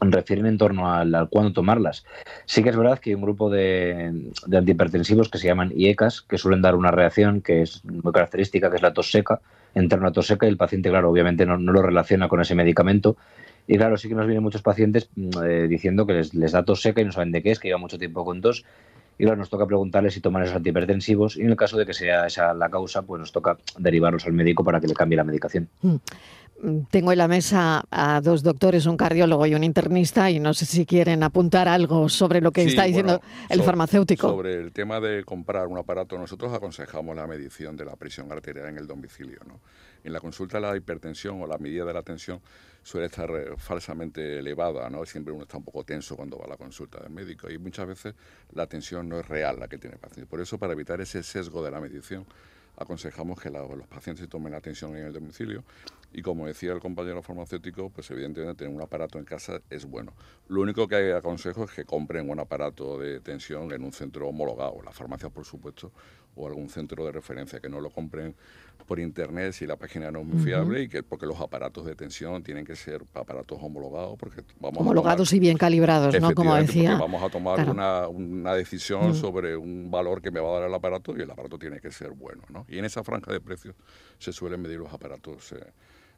[0.02, 2.06] refieren en torno al, al cuándo tomarlas.
[2.46, 6.22] Sí que es verdad que hay un grupo de, de antihipertensivos que se llaman IECAS,
[6.22, 9.42] que suelen dar una reacción que es muy característica, que es la tos seca,
[9.76, 12.56] entra una tos seca y el paciente, claro, obviamente no, no lo relaciona con ese
[12.56, 13.18] medicamento.
[13.68, 16.64] Y claro, sí que nos vienen muchos pacientes mm, eh, diciendo que les, les da
[16.64, 18.66] tos seca y no saben de qué es, que lleva mucho tiempo con tos.
[19.20, 21.94] Y claro, nos toca preguntarles si toman esos antihipertensivos y en el caso de que
[21.94, 25.26] sea esa la causa, pues nos toca derivarlos al médico para que le cambie la
[25.26, 25.68] medicación.
[26.92, 30.66] Tengo en la mesa a dos doctores, un cardiólogo y un internista, y no sé
[30.66, 34.28] si quieren apuntar algo sobre lo que Sí, está diciendo bueno, el farmacéutico.
[34.30, 38.68] Sobre el tema de comprar un aparato, nosotros aconsejamos la medición de la presión arterial
[38.68, 39.40] en el domicilio.
[39.48, 39.62] ¿no?
[40.04, 42.42] En la consulta la hipertensión o la medida de la tensión
[42.84, 45.06] suele estar eh, falsamente elevada, ¿no?
[45.06, 47.88] Siempre uno está un poco tenso cuando va a la consulta del médico y muchas
[47.88, 48.16] veces
[48.54, 50.30] la tensión no es real la que tiene el paciente.
[50.30, 52.26] Por eso, para evitar ese sesgo de la medición,
[52.78, 55.64] aconsejamos que la- los pacientes tomen la atención en el domicilio
[56.12, 60.14] y como decía el compañero farmacéutico, pues evidentemente tener un aparato en casa es bueno.
[60.48, 64.82] Lo único que aconsejo es que compren un aparato de tensión en un centro homologado,
[64.84, 65.92] las farmacias por supuesto,
[66.36, 68.34] o algún centro de referencia, que no lo compren
[68.88, 71.96] por internet si la página no es muy fiable y que porque los aparatos de
[71.96, 76.34] tensión tienen que ser aparatos homologados porque vamos a tomar- Homologados y bien calibrados, ¿no?
[76.34, 76.98] Como decía.
[76.98, 77.72] Vamos a tomar Claro.
[77.72, 81.30] una, una decisión sobre un valor que me va a dar el aparato y el
[81.30, 82.42] aparato tiene que ser bueno.
[82.50, 82.66] ¿no?
[82.68, 83.76] Y en esa franja de precios
[84.18, 85.58] se suelen medir los aparatos eh,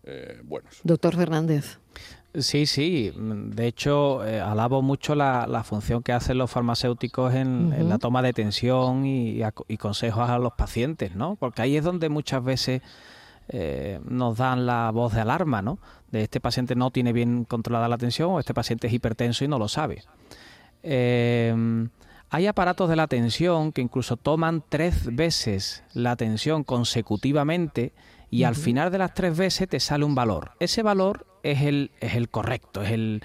[0.04, 0.80] eh, buenos.
[0.84, 1.80] Doctor Fernández.
[2.34, 3.12] Sí, sí.
[3.16, 7.98] De hecho, eh, alabo mucho la, la función que hacen los farmacéuticos en, en la
[7.98, 9.42] toma de tensión y,
[9.78, 11.36] consejos a los pacientes, ¿no?
[11.36, 12.82] Porque ahí es donde muchas veces
[13.50, 15.80] eh, nos dan la voz de alarma, ¿no?
[16.10, 19.50] De este paciente no tiene bien controlada la tensión o este paciente es hipertenso y
[19.50, 20.04] no lo sabe.
[20.84, 21.54] Eh,
[22.30, 27.92] hay aparatos de la tensión que incluso toman tres veces la tensión consecutivamente
[28.32, 30.54] y al final de las tres veces te sale un valor.
[30.60, 33.22] Ese valor es el, es el correcto, es el,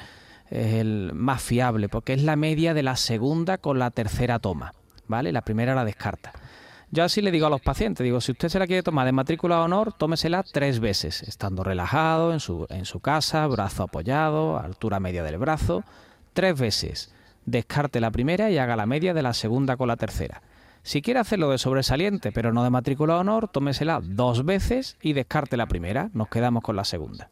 [0.51, 4.75] es el más fiable, porque es la media de la segunda con la tercera toma,
[5.07, 5.31] ¿vale?
[5.33, 6.33] La primera la descarta.
[6.91, 9.13] Yo así le digo a los pacientes, digo, si usted se la quiere tomar de
[9.13, 14.59] matrícula de honor, tómesela tres veces, estando relajado en su, en su casa, brazo apoyado,
[14.59, 15.85] altura media del brazo,
[16.33, 17.13] tres veces.
[17.45, 20.43] Descarte la primera y haga la media de la segunda con la tercera.
[20.87, 25.57] Si quiere hacerlo de sobresaliente, pero no de matrícula honor, tómesela dos veces y descarte
[25.57, 26.11] la primera.
[26.13, 27.29] Nos quedamos con la segunda.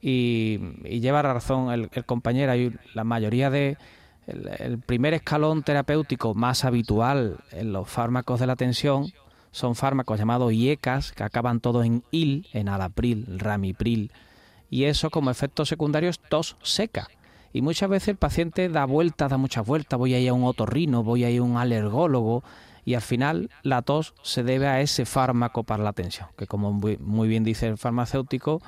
[0.00, 0.58] Y,
[0.98, 2.52] lleva razón el, compañero,
[2.94, 3.78] la mayoría de...
[4.26, 9.12] El, el primer escalón terapéutico más habitual en los fármacos de la tensión
[9.52, 14.10] son fármacos llamados IECAS, que acaban todos en IL, en alapril, ramipril,
[14.68, 17.06] y eso como efecto secundario es tos seca.
[17.52, 20.44] Y muchas veces el paciente da vueltas, da muchas vueltas, voy a ir a un
[20.44, 22.42] otorrino, voy a ir a un alergólogo,
[22.84, 26.72] y al final la tos se debe a ese fármaco para la tensión, que como
[26.72, 28.60] muy, bien dice el farmacéutico,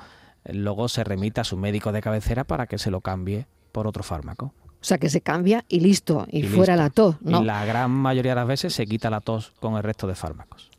[0.45, 4.03] luego se remite a su médico de cabecera para que se lo cambie por otro
[4.03, 4.53] fármaco.
[4.69, 6.83] O sea, que se cambia y listo, y, Y fuera listo.
[6.83, 7.41] la tos, ¿no?
[7.41, 10.13] Y la gran mayoría de las veces se quita la tos con el resto de
[10.13, 10.69] fármacos.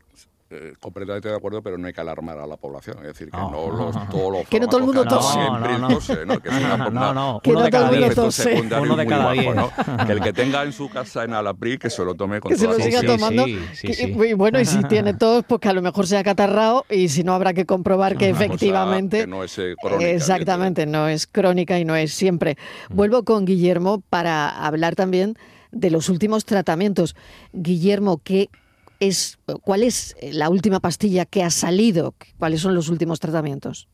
[0.49, 2.97] Eh, completamente de acuerdo, pero no hay que alarmar a la población.
[2.99, 5.33] Es decir, que No, los, todos los Que no todo el mundo tose.
[5.33, 5.87] siempre No, no.
[5.89, 6.39] tose, ¿no?
[6.39, 8.61] Que es una, No, una- no, Que uno no de cada tose.
[8.79, 9.55] Uno de diez.
[9.55, 9.69] ¿no?
[10.07, 12.57] Que el que tenga en su casa en Alapril, que se lo tome con que
[12.57, 13.43] se lo siga tomando.
[13.45, 14.03] sí, sí, que- sí.
[14.29, 17.25] Y bueno, y si tiene tos, pues que a lo mejor sea catarrao y si
[17.25, 19.19] no habrá que comprobar que Una efectivamente...
[19.21, 22.55] que no es eh, crónica, Exactamente, no es crónica y no es siempre.
[22.89, 22.95] Mm.
[22.95, 25.35] Vuelvo con Guillermo para hablar también
[25.71, 27.17] de los últimos tratamientos.
[27.51, 28.49] Guillermo, ¿qué
[28.99, 32.13] es, ¿cuál es la última pastilla que ha salido?
[32.37, 33.87] ¿Cuáles son los últimos tratamientos?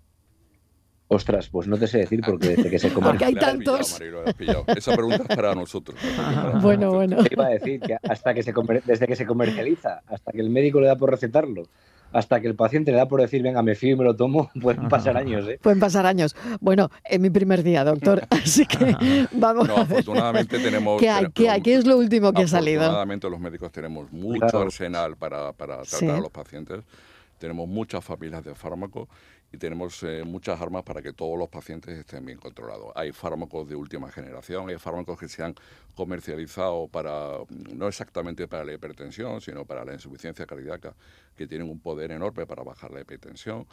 [1.10, 3.92] Ostras, pues no te sé decir porque desde que se Porque hay pillado, tantos.
[3.94, 4.66] Marilo.
[4.76, 6.00] Esa pregunta es para nosotros.
[6.62, 7.24] Bueno, bueno.
[7.24, 10.40] Te iba a decir que hasta que se comer- desde que se comercializa, hasta que
[10.42, 11.64] el médico le da por recetarlo,
[12.14, 14.50] hasta que el paciente le da por decir, venga, me fío y me lo tomo,
[14.62, 15.60] pueden pasar años, ¿eh?
[15.62, 16.36] Pueden pasar años.
[16.62, 18.96] Bueno, es mi primer día, doctor, así que
[19.32, 20.00] vamos No, a ver.
[20.00, 21.00] afortunadamente tenemos...
[21.00, 21.26] ¿Qué hay?
[21.34, 21.62] ¿Qué hay?
[21.62, 22.82] ¿Qué es lo último que ha salido?
[22.82, 24.60] Afortunadamente los médicos tenemos mucho Claro.
[24.62, 26.10] arsenal para, para tratar Sí.
[26.10, 26.80] a los pacientes.
[27.44, 29.10] Tenemos muchas familias de fármacos
[29.52, 32.94] y tenemos eh, muchas armas para que todos los pacientes estén bien controlados.
[32.96, 35.54] Hay fármacos de última generación, hay fármacos que se han
[35.94, 37.40] comercializado para,
[37.76, 40.96] no exactamente para la hipertensión, sino para la insuficiencia cardíaca,
[41.36, 43.68] que tienen un poder enorme para bajar la hipertensión.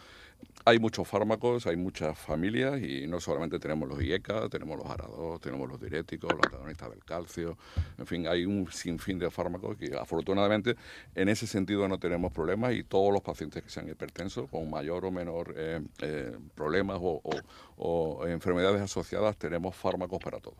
[0.66, 5.40] Hay muchos fármacos, hay muchas familias y no solamente tenemos los IECA, tenemos los ARA2,
[5.40, 7.57] tenemos los diuréticos, los antagonistas del calcio,
[7.98, 10.76] en fin, hay un sinfín de fármacos que afortunadamente
[11.14, 15.07] en ese sentido no tenemos problemas y todos los pacientes que sean hipertensos con mayor
[15.07, 20.59] o menor eh, eh, problemas o, enfermedades asociadas tenemos fármacos para todos.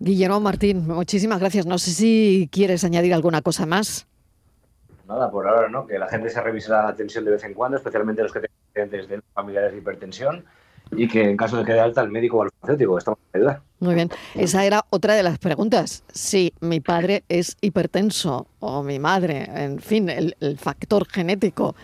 [0.00, 1.66] Guillermo Martín, muchísimas gracias.
[1.66, 4.06] No sé si quieres añadir alguna cosa más.
[5.06, 7.76] Nada, por ahora no, que la gente se revise la tensión de vez en cuando,
[7.76, 10.44] especialmente los que tienen antecedentes de familiares de hipertensión,
[10.92, 13.42] y que en caso de que dé alta al médico o al farmacéutico, estamos para
[13.42, 13.62] ayudar.
[13.80, 14.08] Muy bien.
[14.34, 16.04] Esa era otra de las preguntas.
[16.12, 21.74] Si mi padre es hipertenso o mi madre, en fin, el, el factor genético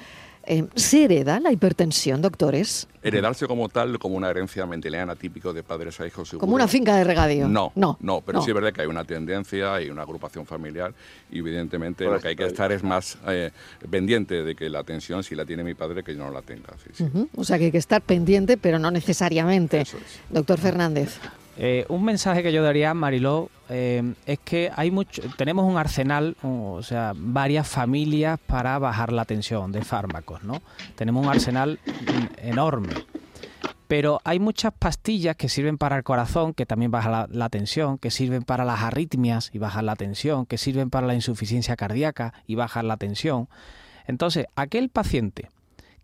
[0.44, 2.88] Eh, ¿Se hereda la hipertensión, doctores?
[3.02, 6.28] Heredarse como tal, como una herencia mendeliana típico de padres a hijos.
[6.28, 6.40] seguro.
[6.40, 7.48] Como una finca de regadío.
[7.48, 8.44] No, no, no, pero no.
[8.44, 10.92] sí es verdad que hay una tendencia y una agrupación familiar
[11.30, 13.50] y evidentemente lo que hay que estar es más eh,
[13.90, 16.68] pendiente de que la atención, si la tiene mi padre, que yo no la tenga.
[16.82, 17.04] sí, sí.
[17.04, 19.80] Ujú, O sea que hay que estar pendiente, pero no necesariamente.
[19.80, 20.20] Eso es.
[20.30, 21.18] Doctor Fernández.
[21.56, 26.36] Eh, un mensaje que yo daría, Mariló, eh, es que hay mucho, tenemos un arsenal,
[26.42, 30.62] o sea, varias familias para bajar la tensión de fármacos, ¿no?
[30.94, 31.78] Tenemos un arsenal
[32.38, 32.94] enorme.
[33.86, 37.98] Pero hay muchas pastillas que sirven para el corazón, que también baja la, la tensión,
[37.98, 42.32] que sirven para las arritmias y bajan la tensión, que sirven para la insuficiencia cardíaca
[42.46, 43.48] y bajan la tensión.
[44.06, 45.50] Entonces, aquel paciente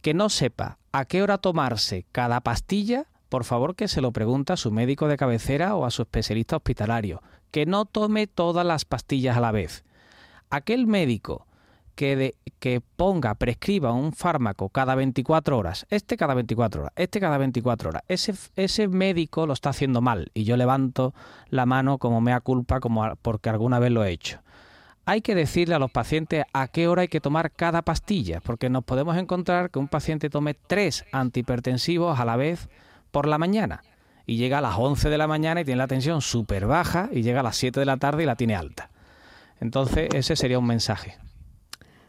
[0.02, 4.52] que no sepa a qué hora tomarse cada pastilla, por favor que se lo pregunte
[4.52, 7.22] a su médico de cabecera o a su especialista hospitalario.
[7.50, 9.84] Que no tome todas las pastillas a la vez.
[10.50, 11.46] Aquel médico
[11.94, 17.20] que, de- que ponga, prescriba un fármaco cada 24 horas, este cada 24 horas, este
[17.20, 21.12] cada 24 horas, ese, ese médico lo está haciendo mal y yo levanto
[21.48, 24.40] la mano como mea culpa como porque alguna vez lo he hecho.
[25.06, 28.68] Hay que decirle a los pacientes a qué hora hay que tomar cada pastilla, porque
[28.68, 32.68] nos podemos encontrar que un paciente tome tres antihipertensivos a la vez
[33.10, 33.82] por la mañana
[34.26, 37.22] y llega a las 11 de la mañana y tiene la tensión súper baja y
[37.22, 38.90] llega a las 7 de la tarde y la tiene alta.
[39.60, 41.16] Entonces ese sería un mensaje.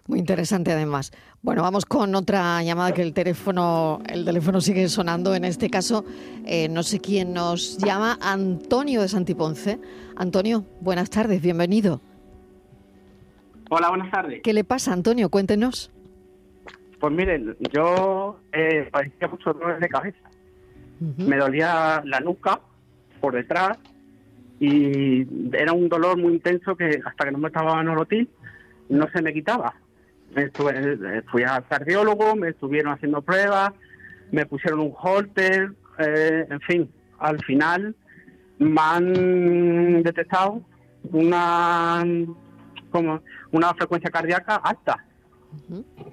[0.08, 1.12] Muy interesante además.
[1.42, 5.34] Bueno, vamos con otra llamada que el teléfono, el teléfono sigue sonando.
[5.36, 6.04] En este caso,
[6.46, 9.80] eh, no sé quién nos llama, Antonio de Santiponce.
[10.18, 12.02] Antonio, buenas tardes, bienvenido.
[13.70, 14.42] Hola, buenas tardes.
[14.44, 15.30] ¿Qué le pasa, Antonio?
[15.30, 15.92] Cuéntenos.
[17.00, 20.29] Pues miren, yo eh, padecía mucho dolores de cabeza.
[21.00, 22.60] Me dolía la nuca
[23.22, 23.78] por detrás
[24.60, 28.30] y era un dolor muy intenso que hasta que no me estaba nolotil
[28.90, 29.74] no se me quitaba.
[30.36, 30.74] Estuve-
[31.18, 33.72] eh, fui al cardiólogo, me estuvieron haciendo pruebas,
[34.32, 37.96] me pusieron un holter, eh, en fin, al final
[38.60, 40.62] me han detectado
[41.12, 42.04] una
[42.92, 45.06] como una frecuencia cardíaca alta.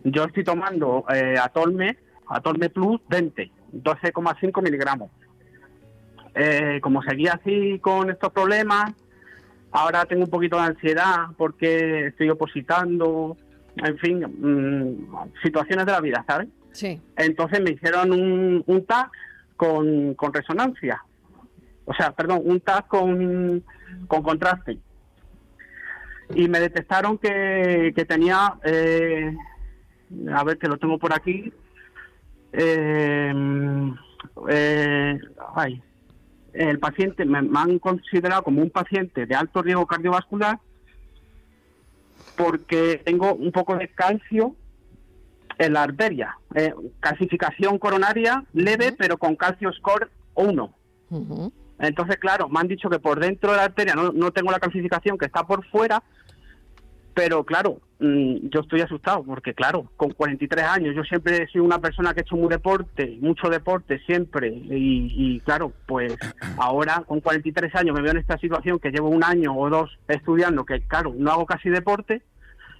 [0.04, 1.96] Yo estoy tomando eh, Atolme,
[2.28, 5.10] Atolme Plus 20, 12,5 miligramos.
[6.34, 8.92] Eh, como seguía así con estos problemas,
[9.72, 13.36] ahora tengo un poquito de ansiedad porque estoy opositando,
[13.76, 16.48] en fin, mm, situaciones de la vida, ¿sabes?
[16.72, 17.00] Sí.
[17.16, 19.10] Entonces me hicieron un, un TAC
[19.56, 21.02] con, con resonancia.
[21.86, 23.64] O sea, perdón, un TAC con,
[24.06, 24.78] con contraste.
[26.34, 29.34] Y me detectaron que, que tenía, eh,
[30.34, 31.52] a ver que lo tengo por aquí,
[32.52, 33.32] eh,
[34.48, 35.18] eh,
[35.54, 35.82] ay,
[36.52, 40.58] el paciente, me, me han considerado como un paciente de alto riesgo cardiovascular
[42.36, 44.54] porque tengo un poco de calcio
[45.58, 46.36] en la arteria.
[46.54, 50.74] Eh, calcificación coronaria leve, pero con calcio score 1.
[51.10, 51.52] Ujú.
[51.78, 54.60] Entonces, claro, me han dicho que por dentro de la arteria no, no tengo la
[54.60, 56.02] calcificación, que está por fuera,
[57.16, 61.64] pero claro, mm, yo estoy asustado porque, claro, con 43 años, yo siempre he sido
[61.64, 66.14] una persona que ha hecho muy deporte, mucho deporte siempre, y, y, claro, pues
[66.58, 69.98] ahora con 43 años me veo en esta situación que llevo un año o dos
[70.08, 72.20] estudiando, que claro, no hago casi deporte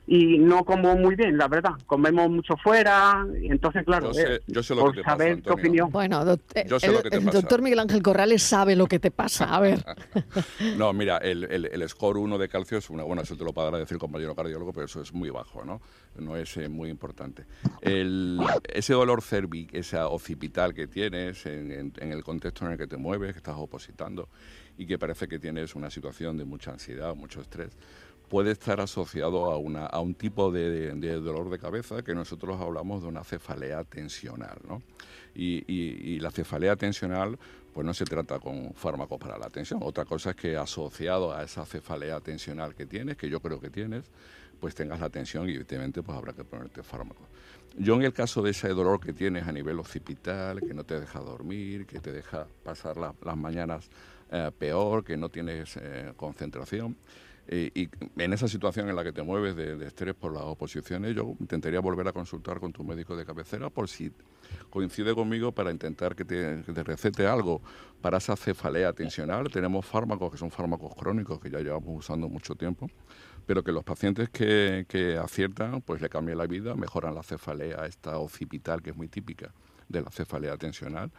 [0.09, 4.35] y no como muy bien, la verdad, comemos mucho fuera, y entonces, claro, Yo sé-
[4.37, 4.41] eh,
[4.79, 5.91] por que te pasa, saber tu opinión.
[5.91, 6.23] Bueno,
[6.55, 7.41] eh, Yo sé el, lo que te el pasa.
[7.41, 9.55] doctor Miguel Ángel Corrales sabe lo que te pasa.
[9.55, 9.85] A ver.
[10.77, 13.53] No, mira, el, el, el score 1 de calcio es una buena, eso te lo
[13.53, 15.81] podrá decir el compañero cardiólogo, pero eso es muy bajo, ¿no?
[16.17, 17.45] No es eh, muy importante.
[17.81, 18.41] El,
[18.73, 22.87] ese dolor cervic, esa occipital que tienes en, en- en el contexto en el que
[22.87, 24.29] te mueves, que estás opositando
[24.79, 27.77] y que parece que tienes una situación de mucha ansiedad, mucho estrés,
[28.29, 33.03] puede estar asociado a, una, a un tipo de, dolor de cabeza que nosotros hablamos
[33.03, 34.83] de una cefalea tensional, ¿no?
[35.35, 37.39] Y, la cefalea tensional,
[37.75, 39.81] pues no se trata con fármacos para la tensión.
[39.83, 43.69] Otra cosa es que asociado a esa cefalea tensional que tienes, que yo creo que
[43.71, 44.05] tienes,
[44.59, 47.29] pues tengas la tensión y evidentemente pues habrá que ponerte fármacos.
[47.79, 50.99] Yo en el caso de ese dolor que tienes a nivel occipital, que no te
[50.99, 53.91] deja dormir, que te deja pasar la- las mañanas
[54.33, 56.97] eh, peor, que no tienes eh, concentración,
[57.49, 57.89] eh, y
[58.21, 61.37] en esa situación en la que te mueves de, de estrés por las oposiciones, yo
[61.39, 64.13] intentaría volver a consultar con tu médico de cabecera por si
[64.71, 67.63] coincide conmigo para intentar que te, que te recete algo
[68.01, 69.49] para esa cefalea tensional.
[69.51, 72.89] Tenemos fármacos que son fármacos crónicos que ya llevamos usando mucho tiempo,
[73.47, 77.87] pero que los pacientes que, que aciertan, pues le cambia la vida, mejoran la cefalea
[77.87, 79.53] esta occipital que es muy típica
[79.89, 81.13] de la cefalea tensional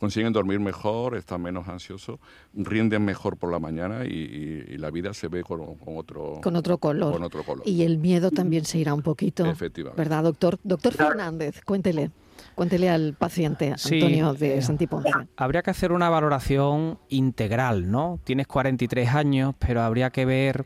[0.00, 2.18] consiguen dormir mejor, están menos ansiosos,
[2.54, 6.40] rinden mejor por la mañana y, y- y la vida se ve con, con otro
[6.42, 7.12] Con otro color.
[7.12, 7.62] con otro color.
[7.68, 9.44] Y el miedo también se irá un poquito.
[9.46, 10.00] Efectivamente.
[10.00, 10.58] ¿Verdad, doctor?
[10.64, 12.10] Doctor Fernández, cuéntele.
[12.54, 15.10] Cuéntele al paciente Sí, Antonio de eh, Santiponce.
[15.36, 18.18] Habría que hacer una valoración integral, ¿no?
[18.24, 20.64] Tienes 43 años, pero habría que ver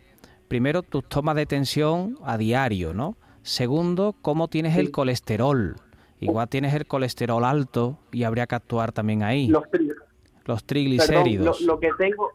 [0.49, 3.17] primero tus tomas de tensión a diario, ¿no?
[3.43, 5.77] Segundo, cómo tienes el colesterol.
[6.21, 9.49] Igual tienes el colesterol alto y habría que actuar también ahí.
[9.49, 9.89] Los tri-
[10.45, 11.61] Los Perdón, triglicéridos.
[11.63, 12.31] lo, lo que tengo,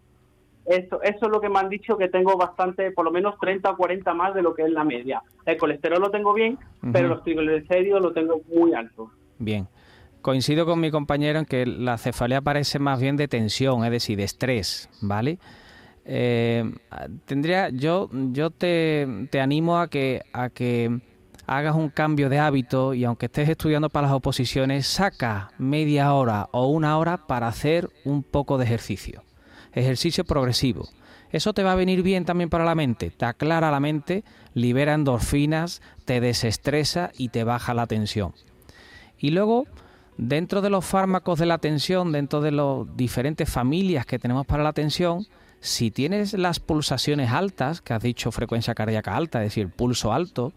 [0.66, 3.72] eso, eso es lo que me han dicho que tengo bastante, por lo menos 30
[3.72, 5.22] o 40 más de lo que es la media.
[5.46, 6.58] El colesterol lo tengo bien,
[6.92, 9.12] pero los triglicéridos lo tengo muy alto.
[9.40, 9.68] Bien.
[10.22, 14.18] Coincido con mi compañero en que la cefalea parece más bien de tensión, es decir,
[14.18, 15.40] de estrés, ¿vale?
[16.06, 16.70] Eh,
[17.26, 21.00] tendría, yo, yo te, te animo a que, a que
[21.50, 26.48] hagas un cambio de hábito y aunque estés estudiando para las oposiciones, saca media hora
[26.52, 29.24] o una hora para hacer un poco de ejercicio.
[29.74, 30.88] Ejercicio progresivo.
[31.32, 34.24] Eso te va a venir bien también para la mente, te aclara la mente,
[34.54, 38.34] libera endorfinas, te desestresa y te baja la tensión.
[39.18, 39.66] Y luego,
[40.18, 44.62] dentro de los fármacos de la tensión, dentro de las diferentes familias que tenemos para
[44.62, 45.26] la tensión,
[45.62, 50.54] si tienes las pulsaciones altas, que has dicho frecuencia cardíaca alta, es decir, pulso alto,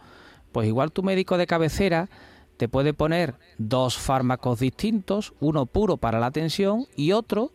[0.53, 2.09] pues igual tu médico de cabecera
[2.57, 7.53] te puede poner dos fármacos distintos, uno puro para la tensión y otro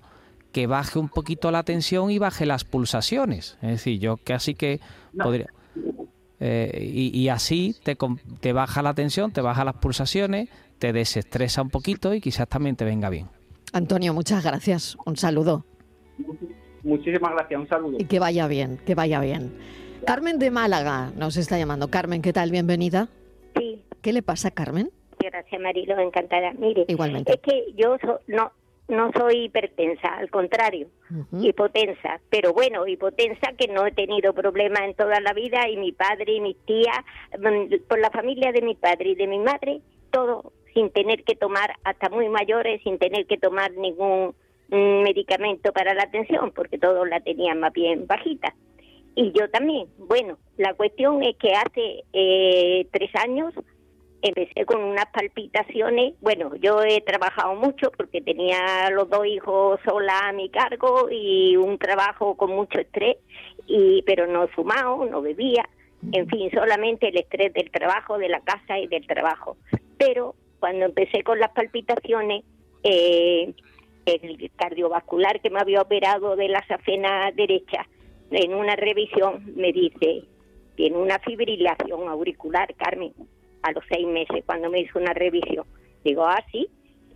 [0.52, 3.58] que baje un poquito la tensión y baje las pulsaciones.
[3.62, 4.82] Es decir, yo casi que
[5.18, 5.48] podría...
[6.39, 7.98] Eh, y, y así te,
[8.39, 12.76] te baja la tensión, te baja las pulsaciones, te desestresa un poquito y quizás también
[12.76, 13.28] te venga bien.
[13.74, 14.98] Antonio, muchas gracias.
[15.06, 15.66] Un saludo.
[16.84, 17.98] Muchísimas gracias, un saludo.
[18.00, 19.54] Y que vaya bien, que vaya bien.
[20.08, 21.89] Carmen de Málaga nos está llamando.
[21.89, 22.49] Carmen, ¿qué tal?
[22.49, 23.10] Bienvenida.
[23.58, 23.84] Sí.
[24.01, 24.89] ¿Qué le pasa, Carmen?
[25.20, 26.53] Gracias, Marilo, encantada.
[26.58, 27.34] Mire, Igualmente.
[27.34, 28.51] es que yo so- no
[28.89, 30.88] no soy hipertensa, al contrario,
[31.41, 32.22] hipotensa.
[32.30, 36.32] Pero bueno, hipotensa que no he tenido problemas en toda la vida y mi padre
[36.32, 36.97] y mis tías,
[37.38, 41.36] mm, por la familia de mi padre y de mi madre, todo sin tener que
[41.36, 44.34] tomar, hasta muy mayores, sin tener que tomar ningún
[44.70, 48.55] mm, medicamento para la tensión, porque todos la tenían más bien bajita.
[49.18, 49.88] Y yo también.
[49.97, 53.51] Bueno, la cuestión es que hace eh, tres años
[54.22, 56.13] empecé con unas palpitaciones.
[56.22, 61.57] Bueno, yo he trabajado mucho porque tenía los dos hijos sola a mi cargo y
[61.57, 63.18] un trabajo con mucho estrés,
[63.65, 65.68] y pero no fumado, no bebía,
[66.11, 69.57] en fin, solamente el estrés del trabajo, de la casa y del trabajo.
[69.97, 72.43] Pero cuando empecé con las palpitaciones,
[72.84, 73.51] eh,
[74.05, 77.88] el cardiovascular que me había operado de la safena derecha,
[78.32, 80.23] en una revisión me dice,
[80.75, 83.13] tiene una fibrilación auricular, Carmen,
[83.63, 85.65] a los seis meses cuando me hizo una revisión.
[86.03, 86.67] Digo, ah, sí.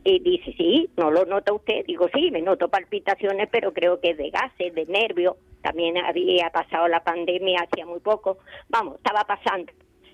[0.03, 1.85] Y dice, sí, ¿no lo nota usted?
[1.85, 5.35] Digo, sí, me noto palpitaciones, pero creo que de gases, de nervios.
[5.61, 8.39] También había pasado la pandemia hacía muy poco.
[8.69, 9.71] Vamos, estaba pasando.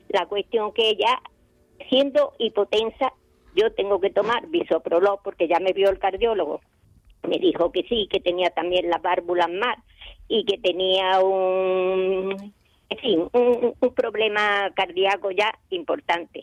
[0.09, 1.21] La cuestión que ella,
[1.89, 3.13] siendo hipotensa,
[3.55, 6.59] yo tengo que tomar bisoprolol porque ya me vio el cardiólogo.
[7.27, 9.75] Me dijo que sí, que tenía también las válvulas mal
[10.27, 12.53] y que tenía un,
[12.89, 16.41] en fin, un, un problema cardíaco ya importante.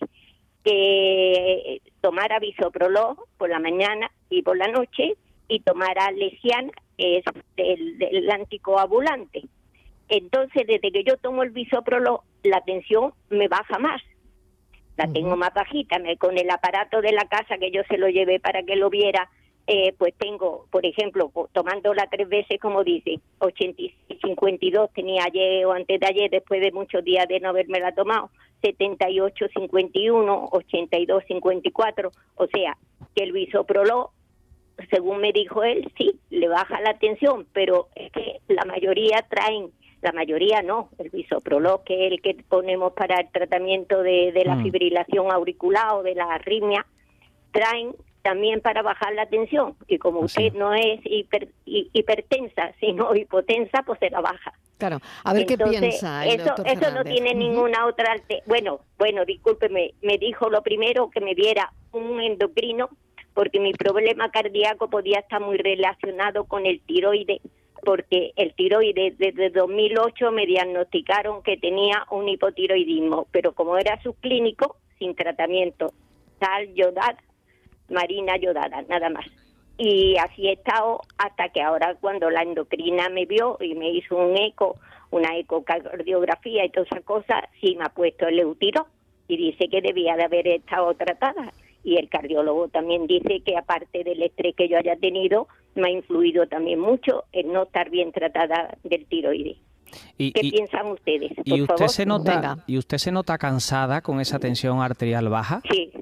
[0.63, 5.15] Que tomara bisoprolol por la mañana y por la noche
[5.49, 7.25] y tomara lesiana, que es
[7.57, 9.43] del, del anticoagulante.
[10.09, 14.03] Entonces, desde que yo tomo el bisoprolol, la tensión me baja más.
[14.97, 15.99] La tengo más bajita.
[15.99, 18.91] Me- Con el aparato de la casa que yo se lo llevé para que lo
[18.91, 19.29] viera,
[19.67, 25.73] eh, pues tengo, por ejemplo, tomándola tres veces, como dice, 86, 52 tenía ayer o
[25.73, 28.31] antes de ayer, después de muchos días de no haberme la tomado,
[28.63, 32.77] 78, 51, 82, 54, o sea,
[33.15, 34.09] que el bisoprolol,
[34.91, 39.71] según me dijo él, sí, le baja la tensión, pero es que la mayoría traen,
[40.03, 44.45] la mayoría no, el bisoprolol, que es el que ponemos para el tratamiento de, de
[44.45, 44.63] la Mm.
[44.65, 46.85] fibrilación auricular o de la arritmia,
[47.53, 47.95] traen
[48.25, 49.77] también para bajar la tensión.
[49.87, 54.53] Y como usted no es hiper- hi- hipertensa, sino hipotensa, pues se la baja.
[54.79, 58.17] Claro, a ver qué piensa el eso, doctor eso no tiene ninguna otra
[58.47, 62.89] bueno bueno discúlpeme me dijo lo primero que me viera un endocrino
[63.35, 67.41] porque mi problema cardíaco podía estar muy relacionado con el tiroides
[67.85, 74.77] porque el tiroides desde 2008 me diagnosticaron que tenía un hipotiroidismo pero como era subclínico
[74.99, 75.93] sin tratamiento
[76.41, 77.17] sal yodada
[77.91, 79.27] marina yodada nada más
[79.77, 84.17] y así he estado hasta que ahora cuando la endocrina me vio y me hizo
[84.17, 84.77] un eco,
[85.11, 88.87] una ecocardiografía y todas esas cosas, sí me ha puesto el eutiro
[89.29, 94.05] y dice que debía de haber estado tratada y el cardiólogo también dice que aparte
[94.05, 98.13] del estrés que yo haya tenido, me ha influido también mucho el no estar bien
[98.13, 99.59] tratada del tiroides.
[100.17, 101.33] Y, ¿Qué y- piensan ustedes?
[101.45, 101.89] y usted favor.
[101.91, 105.61] se nota y usted se nota cansada con esa tensión arterial baja.
[105.71, 105.93] Sí,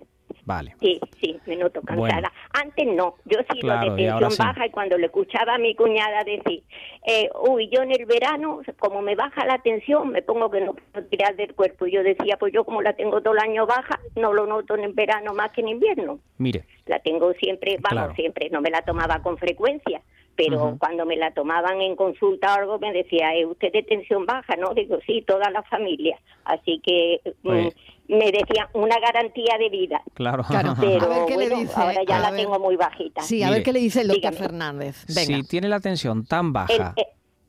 [0.45, 0.75] Vale.
[0.81, 2.11] sí, sí, me noto cansada.
[2.21, 2.29] Bueno.
[2.53, 4.39] Antes no, yo sí Claro, lo de tensión sí.
[4.43, 6.65] baja y cuando le escuchaba a mi cuñada decir,
[7.07, 10.75] eh, uy, yo en el verano, como me baja la tensión, me pongo que no
[10.75, 11.87] puedo tirar del cuerpo.
[11.87, 14.75] Y yo decía, pues yo como la tengo todo el año baja, no lo noto
[14.75, 16.19] en el verano más que en invierno.
[16.39, 18.15] Mire, La tengo siempre, vamos, Claro.
[18.15, 20.03] siempre, no me la tomaba con frecuencia.
[20.37, 24.25] Pero cuando me la tomaban en consulta o algo, me decía, ¿eh, ¿usted de tensión
[24.25, 24.57] baja?
[24.57, 26.19] No, digo, sí, toda la familia.
[26.45, 27.69] Así que mm,
[28.15, 30.01] me decían, una garantía de vida.
[30.15, 30.43] claro.
[30.45, 30.75] Claro.
[30.81, 32.41] Pero A ver qué le dice, ahora ya a la ver.
[32.41, 33.21] tengo muy bajita.
[33.23, 33.59] Sí, a Mire.
[33.59, 34.37] ver qué le dice el doctor Dígame.
[34.49, 35.05] Fernández.
[35.07, 35.21] Venga.
[35.37, 37.07] Si tiene la tensión tan baja El- eh,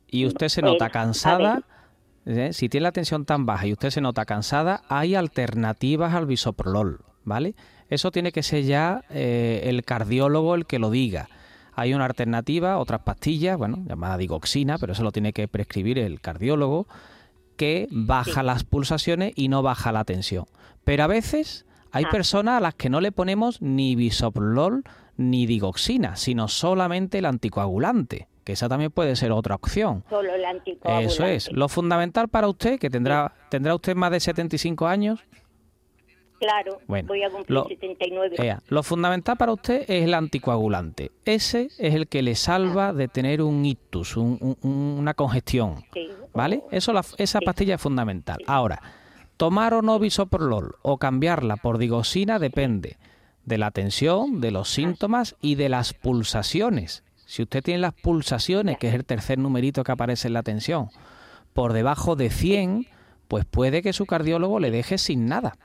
[0.08, 1.62] y usted se nota cansada,
[2.26, 2.52] ¿eh?
[2.52, 7.00] si tiene la tensión tan baja y usted se nota cansada, hay alternativas al bisoprolol,
[7.24, 7.54] ¿vale?
[7.88, 11.28] Eso tiene que ser ya eh, el cardiólogo el que lo diga.
[11.76, 16.20] Hay una alternativa, otras pastillas, bueno, llamada digoxina, pero eso lo tiene que prescribir el
[16.20, 16.86] cardiólogo,
[17.56, 20.44] que baja las pulsaciones y no baja la tensión.
[20.84, 22.10] Pero a veces hay Ah.
[22.10, 24.82] personas a las que no le ponemos ni bisoprolol
[25.16, 30.02] ni digoxina, sino solamente el anticoagulante, que esa también puede ser otra opción.
[30.10, 31.06] solo el anticoagulante.
[31.12, 31.52] Eso es.
[31.52, 35.20] Lo fundamental para usted, que tendrá tendrá usted más de 75 años,
[36.44, 38.36] Claro, Bueno, voy a cumplir lo- 79.
[38.38, 41.10] ea, lo fundamental para usted es el anticoagulante.
[41.24, 45.84] Ese es el que le salva de tener un ictus, un- un- un- una congestión.
[45.92, 46.08] Sí.
[46.32, 46.62] ¿Vale?
[46.70, 48.38] Eso la- esa pastilla es fundamental.
[48.46, 48.80] Ahora,
[49.36, 52.96] tomar o no bisoprolol o cambiarla por digoxina depende
[53.44, 57.04] de la tensión, de los síntomas y de las pulsaciones.
[57.26, 60.88] Si usted tiene las pulsaciones, que es el tercer numerito que aparece en la tensión,
[61.52, 62.86] por debajo de 100,
[63.28, 65.56] pues puede que su cardiólogo le deje sin nada.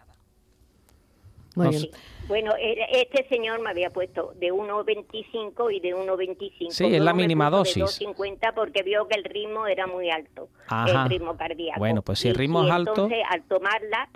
[1.55, 1.81] Muy no bien.
[1.83, 1.89] sé.
[2.27, 6.69] Bueno, este señor me había puesto de 1,25 y de 1,25.
[6.71, 8.07] Sí, es la mínima puso de dosis.
[8.07, 11.03] 2,50 porque vio que el ritmo era muy alto, Ajá.
[11.05, 11.79] el ritmo cardíaco.
[11.79, 14.09] Bueno, pues si el ritmo y es alto- Entonces, al tomarla,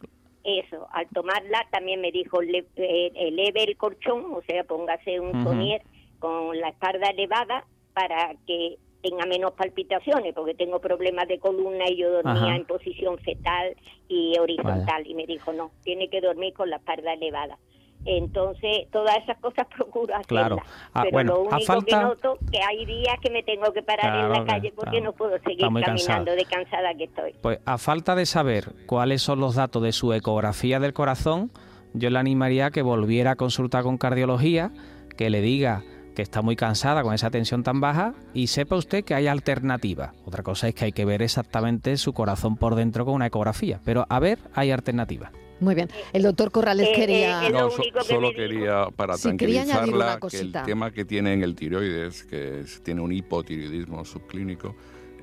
[0.43, 5.43] eso, al tomarla también me dijo, le- eh, eleve el colchón, o sea, póngase un
[5.43, 5.81] sonier
[6.19, 11.97] con la espalda elevada para que tenga menos palpitaciones, porque tengo problemas de columna y
[11.97, 12.55] yo dormía Ajá.
[12.55, 13.75] en posición fetal
[14.07, 15.05] y horizontal.
[15.05, 17.59] Y me dijo, no, tiene que dormir con la espalda elevada.
[18.05, 20.27] Entonces, todas esas cosas procuro hacerlas.
[20.27, 20.57] Claro.
[20.93, 23.71] Ah, Pero bueno, lo a único falta- que noto que hay días que me tengo
[23.73, 25.05] que parar en la calle porque claro.
[25.05, 27.33] no puedo seguir caminando de cansada que estoy.
[27.41, 31.51] Pues a falta de saber cuáles son los datos de su ecografía del corazón,
[31.93, 34.71] yo le animaría a que volviera a consultar con cardiología,
[35.17, 35.83] que le diga
[36.13, 40.13] que está muy cansada con esa tensión tan baja y sepa usted que hay alternativa.
[40.25, 43.79] Otra cosa es que hay que ver exactamente su corazón por dentro con una ecografía,
[43.83, 45.31] pero a ver, hay alternativa.
[45.59, 45.87] Muy bien.
[46.11, 47.47] El doctor Corrales Eh, quería...
[47.47, 48.37] eh, lo No, so- único que solo dijo.
[48.39, 52.81] quería, para Sí, quería tranquilizarla, que el tema que tiene en el tiroides, que es-
[52.83, 54.75] tiene un hipotiroidismo subclínico,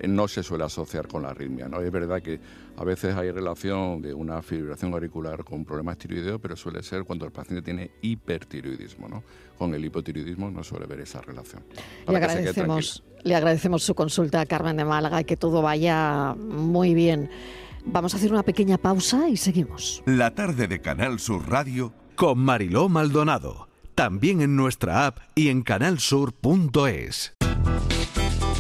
[0.09, 1.69] no se suele asociar con la arritmia.
[1.69, 1.81] ¿no?
[1.81, 2.41] Es verdad que
[2.77, 7.25] a veces hay relación de una fibrilación auricular con problemas tiroideos, pero suele ser cuando
[7.25, 9.09] el paciente tiene hipertiroidismo.
[9.09, 9.23] ¿no?
[9.59, 11.63] Con el hipotiroidismo no suele ver esa relación.
[12.09, 16.95] Le agradecemos, le agradecemos su consulta a Carmen de Málaga y que todo vaya muy
[16.95, 17.31] bien.
[17.85, 20.03] Vamos a hacer una pequeña pausa y seguimos.
[20.07, 23.69] La tarde de Canal Sur Radio Con Mariló Maldonado.
[23.95, 27.35] También en nuestra app y en canalsur.es.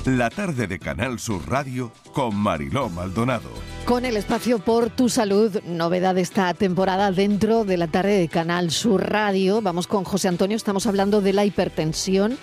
[0.06, 3.50] La tarde de Canal Sur Radio con Mariló Maldonado.
[3.84, 8.28] Con el espacio Por tu Salud, novedad de esta temporada dentro de la tarde de
[8.28, 9.60] Canal Sur Radio.
[9.60, 12.38] Vamos con José Antonio, estamos hablando de la hipertensión.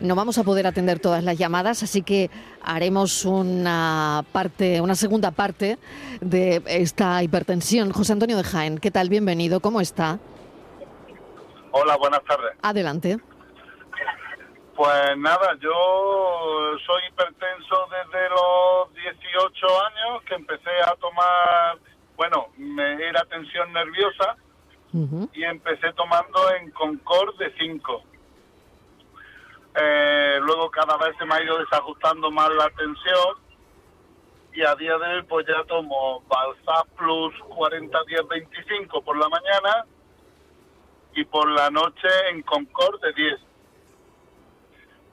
[0.00, 2.28] No vamos a poder atender todas las llamadas, así que
[2.60, 5.78] haremos una parte, una segunda parte
[6.20, 7.92] de esta hipertensión.
[7.92, 9.10] José Antonio de Jaén, ¿qué tal?
[9.10, 10.18] Bienvenido, ¿cómo está?
[11.70, 12.50] Hola, buenas tardes.
[12.62, 13.20] Adelante.
[14.76, 15.72] Pues nada, yo
[16.86, 21.78] soy hipertenso desde los 18 años que empecé a tomar,
[22.14, 24.36] bueno, me era tensión nerviosa
[25.32, 28.02] y empecé tomando en Concord de 5.
[29.76, 33.36] Eh, luego cada vez se me ha ido desajustando más la tensión
[34.52, 39.28] y a día de hoy pues ya tomo Balsap Plus 40 10 25 por la
[39.30, 39.86] mañana
[41.14, 43.45] y por la noche en Concord de 10.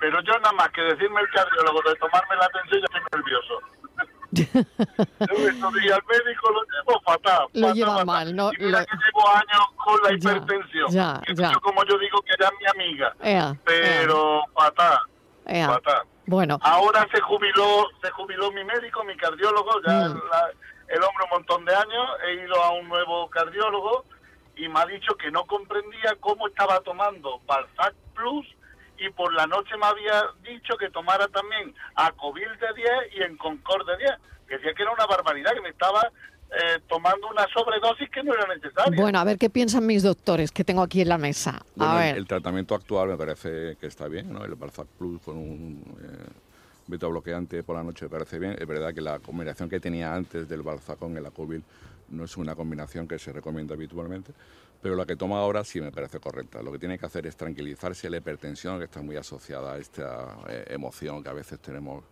[0.04, 3.60] Pero yo nada más que decirme el cardiólogo de tomarme la tensión ya estoy nervioso.
[5.34, 7.48] yo eso dije al médico lo llevo fatal.
[7.54, 8.06] Lo fatal, lleva fatal.
[8.06, 8.52] mal, ¿no?
[8.52, 10.92] Y mira Lo- que llevo años con la Ya, hipertensión.
[10.92, 11.52] ya, Que ya.
[11.54, 13.16] yo, como yo digo que era mi amiga.
[13.22, 14.98] Ea, Pero fatal,
[15.46, 15.68] ea.
[15.70, 16.02] fatal.
[16.26, 20.22] Bueno, Ahora se jubiló, se jubiló mi médico, mi cardiólogo, ya Mm.
[20.30, 20.50] la-
[20.90, 24.04] el hombre un montón de años, he ido a un nuevo cardiólogo
[24.58, 28.46] y me ha dicho que no comprendía cómo estaba tomando Balzac Plus
[29.06, 32.90] y por la noche me había dicho que tomara también Acovil de 10
[33.20, 34.12] y en Concord de 10.
[34.48, 36.02] Que decía que era una barbaridad, que me estaba
[36.52, 39.02] eh, tomando una sobredosis que no era necesaria.
[39.02, 41.58] Bueno, a ver qué piensan mis doctores que tengo aquí en la mesa.
[41.58, 42.18] A Bueno, el- ver.
[42.18, 44.44] El, tratamiento actual me parece que está bien, ¿no?
[44.46, 46.30] El Balzac Plus con un eh,
[46.88, 48.56] beta bloqueante por la noche me parece bien.
[48.60, 51.64] Es verdad que la combinación que tenía antes del Balzac con el Acovil
[52.10, 54.34] no es una combinación que se recomienda habitualmente,
[54.84, 56.62] pero la que toma ahora sí me parece correcta.
[56.62, 60.38] Lo que tiene que hacer es tranquilizarse la hipertensión que está muy asociada a esta
[60.50, 62.04] eh, emoción que a veces tenemos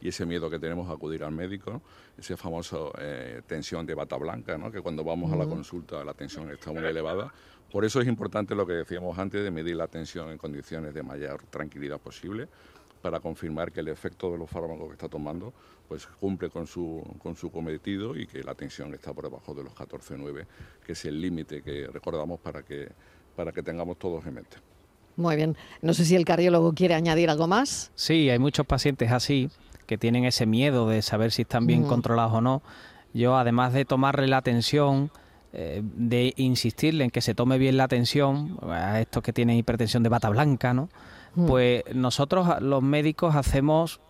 [0.00, 1.82] y ese miedo que tenemos a acudir al médico, ¿no?
[2.16, 4.70] ese famoso eh, tensión de bata blanca, ¿no?
[4.70, 7.34] que cuando vamos a la consulta la tensión está muy elevada.
[7.70, 11.02] Por eso es importante lo que decíamos antes de medir la tensión en condiciones de
[11.02, 12.46] mayor tranquilidad posible
[13.02, 15.52] para confirmar que el efecto de los fármacos que está tomando
[15.90, 19.64] pues cumple con su, con su cometido y que la tensión está por debajo de
[19.64, 20.46] los 14,9,
[20.86, 22.92] que es el límite que recordamos para que,
[23.34, 24.56] para que tengamos todos en mente.
[25.16, 25.56] Muy bien.
[25.82, 27.90] No sé si el cardiólogo quiere añadir algo más.
[27.96, 29.50] Sí, hay muchos pacientes así
[29.88, 31.88] que tienen ese miedo de saber si están bien Ujú.
[31.88, 32.62] controlados o no.
[33.12, 35.10] Yo, además de tomarle la atención,
[35.52, 40.04] eh, de insistirle en que se tome bien la atención, a estos que tienen hipertensión
[40.04, 40.88] de bata blanca, ¿no?
[41.34, 41.46] Mm.
[41.46, 44.00] Pues nosotros, los médicos, hacemos,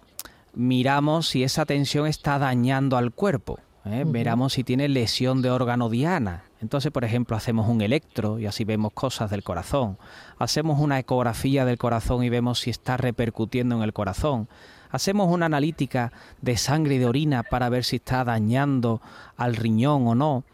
[0.55, 3.59] miramos si esa tensión está dañando al cuerpo.
[3.85, 4.05] ¿eh?
[4.05, 6.45] Miramos si tiene lesión de órgano diana.
[6.61, 9.97] Entonces, por ejemplo, hacemos un electro y así vemos cosas del corazón.
[10.39, 14.49] Hacemos una ecografía del corazón y vemos si está repercutiendo en el corazón.
[14.91, 19.01] Hacemos una analítica de sangre y de orina para ver si está dañando
[19.37, 20.45] al riñón o no.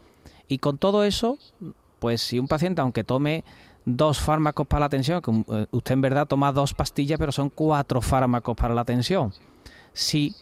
[0.47, 1.37] Y con todo eso,
[1.99, 3.43] pues si un paciente, aunque tome
[3.83, 7.49] dos fármacos para la tensión, que eh, usted en verdad toma dos pastillas, pero son
[7.49, 9.33] cuatro fármacos para la tensión.
[9.97, 10.35] Si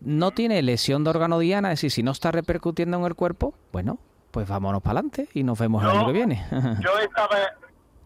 [0.00, 3.54] no tiene lesión de órgano diana, es decir, si no está repercutiendo en el cuerpo,
[3.72, 3.98] bueno,
[4.30, 6.46] pues vámonos para adelante y nos vemos el año que viene.
[6.82, 7.48] Yo esta vez,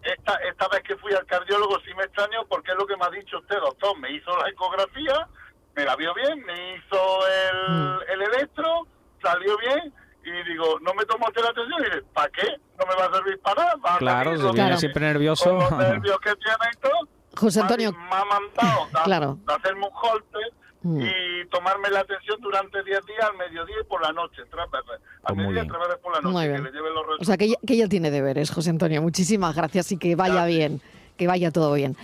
[0.05, 3.05] esta, esta vez que fui al cardiólogo sí me extraño porque es lo que me
[3.07, 3.99] ha dicho usted, doctor.
[3.99, 5.29] Me hizo la ecografía,
[5.75, 8.87] me la vio bien, me hizo el, el electro,
[9.23, 9.93] salió bien
[10.25, 12.47] y digo, no me tomó usted la atención y dice, ¿para qué?
[12.79, 13.75] No me va a servir para nada.
[13.85, 15.51] Va claro, con- viene siempre nervioso.
[15.51, 17.09] con los nervios que tiene y todo.
[17.37, 17.93] José Antonio.
[17.93, 19.39] Me ha mandado de, Claro.
[19.47, 20.39] de hacerme un golpe
[20.83, 21.01] Mm.
[21.01, 25.01] y tomarme la atención durante 10 días al mediodía y por la noche, tres veces.
[25.23, 27.57] Al mediodía, tres veces por la noche, Muy que le los O sea, que ella,
[27.65, 29.01] que ella tiene deberes, José Antonio.
[29.01, 30.81] Muchísimas gracias y que vaya bien,
[31.17, 31.97] que vaya todo bien.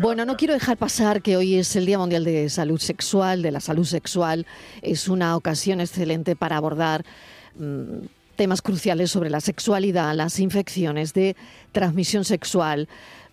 [0.00, 3.52] Bueno, no quiero dejar pasar que hoy es el Día Mundial de Salud Sexual, de
[3.52, 4.46] la salud sexual.
[4.82, 7.04] Es una ocasión excelente para abordar
[7.54, 11.36] mm, temas cruciales sobre la sexualidad, las infecciones de
[11.72, 12.88] transmisión sexual,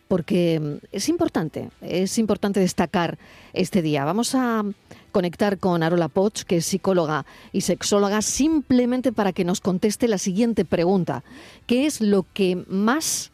[0.07, 3.17] porque mm, es importante, es importante destacar
[3.53, 4.05] este día.
[4.05, 4.63] Vamos a
[5.11, 10.17] conectar con Arola Poch, que es psicóloga y sexóloga, simplemente para que nos conteste la
[10.17, 11.23] siguiente pregunta.
[11.67, 13.31] ¿Qué es lo que más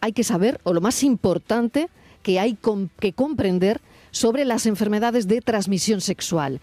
[0.00, 1.88] hay que saber o lo más importante
[2.22, 2.58] que hay
[2.98, 6.60] que comprender sobre las enfermedades de transmisión sexual?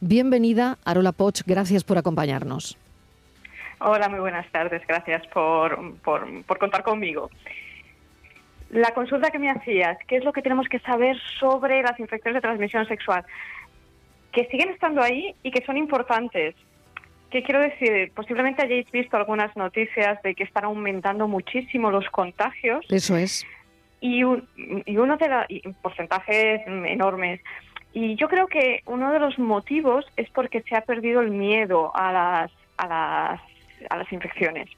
[0.00, 2.76] Bienvenida, Arola Poch, gracias por acompañarnos.
[3.82, 4.82] Hola, muy buenas tardes.
[4.86, 7.30] Gracias por, por, por contar conmigo.
[8.70, 12.36] La consulta que me hacías, ¿qué es lo que tenemos que saber sobre las infecciones
[12.36, 13.24] de transmisión sexual?
[14.32, 16.54] Que siguen estando ahí y que son importantes.
[17.30, 18.12] ¿Qué quiero decir?
[18.14, 23.44] Posiblemente hayáis visto algunas noticias de que están aumentando muchísimo los contagios Eso es.
[24.00, 27.40] y, un- y uno de los porcentajes enormes.
[27.92, 31.90] Y yo creo que uno de los motivos es porque se ha perdido el miedo
[31.96, 33.40] a las, a las,
[33.90, 34.68] a las infecciones.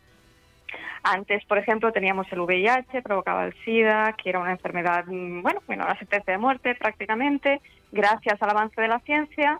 [1.02, 5.60] Antes, por ejemplo, teníamos el VIH, provocaba el SIDA, que era una enfermedad, mm, bueno,
[5.66, 7.60] bueno, una sentencia de muerte prácticamente.
[7.90, 9.58] Gracias al avance de la ciencia,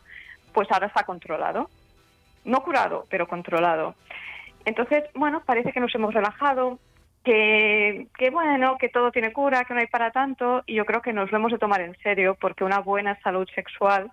[0.53, 1.69] pues ahora está controlado.
[2.45, 3.95] No curado, pero controlado.
[4.65, 6.79] Entonces, bueno, parece que nos hemos relajado,
[7.25, 11.03] que, que bueno, que todo tiene cura, que no hay para tanto, y yo creo
[11.03, 14.11] que nos lo hemos de tomar en serio, porque una buena salud sexual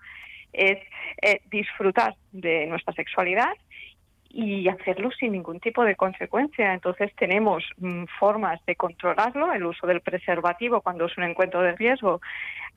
[0.53, 0.79] es
[1.21, 3.53] eh, disfrutar de nuestra sexualidad
[4.29, 6.73] y hacerlo sin ningún tipo de consecuencia.
[6.73, 9.51] Entonces tenemos mm, formas de controlarlo.
[9.53, 12.21] El uso del preservativo cuando es un encuentro de riesgo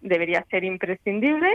[0.00, 1.48] debería ser imprescindible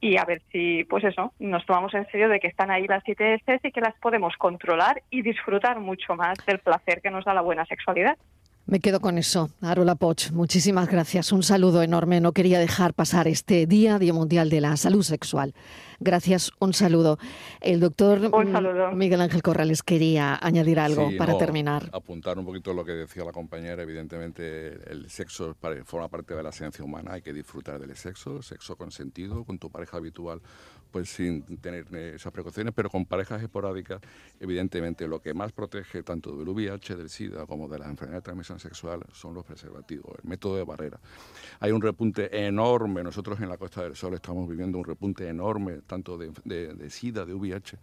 [0.00, 3.06] y a ver si, pues eso, nos tomamos en serio de que están ahí las
[3.08, 7.32] ITS y que las podemos controlar y disfrutar mucho más del placer que nos da
[7.32, 8.18] la buena sexualidad.
[8.68, 9.48] Me quedo con eso.
[9.60, 11.30] Arola Poch, muchísimas gracias.
[11.30, 12.20] Un saludo enorme.
[12.20, 15.54] No quería dejar pasar este Día, Día Mundial de la Salud Sexual.
[16.00, 17.16] Gracias, un saludo.
[17.60, 18.90] El doctor Un saludo.
[18.90, 21.90] Miguel Ángel Corrales quería añadir algo Sí, para no, terminar.
[21.92, 26.50] Apuntar un poquito lo que decía la compañera, evidentemente el sexo forma parte de la
[26.50, 30.42] esencia humana, hay que disfrutar del sexo, sexo consentido, con tu pareja habitual,
[30.90, 34.00] pues sin tener eh, esas precauciones, pero con parejas esporádicas,
[34.40, 38.22] evidentemente lo que más protege tanto del VIH, del SIDA, como de la enfermedad de
[38.22, 41.00] transmisión sexual son los preservativos, el método de barrera.
[41.60, 45.80] Hay un repunte enorme, nosotros en la Costa del Sol estamos viviendo un repunte enorme,
[45.86, 47.78] tanto de, de- de SIDA, de VIH,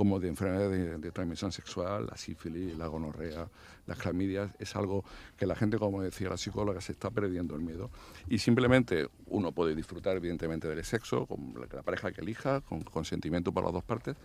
[0.00, 3.46] como de enfermedades de, transmisión sexual, la sífilis, la gonorrea,
[3.86, 5.04] las clamidias, es algo
[5.36, 7.90] que la gente, como decía la psicóloga, se está perdiendo el miedo.
[8.26, 12.80] Y simplemente uno puede disfrutar, evidentemente, del sexo, con la, la pareja que elija, con
[12.80, 14.16] consentimiento por las dos partes,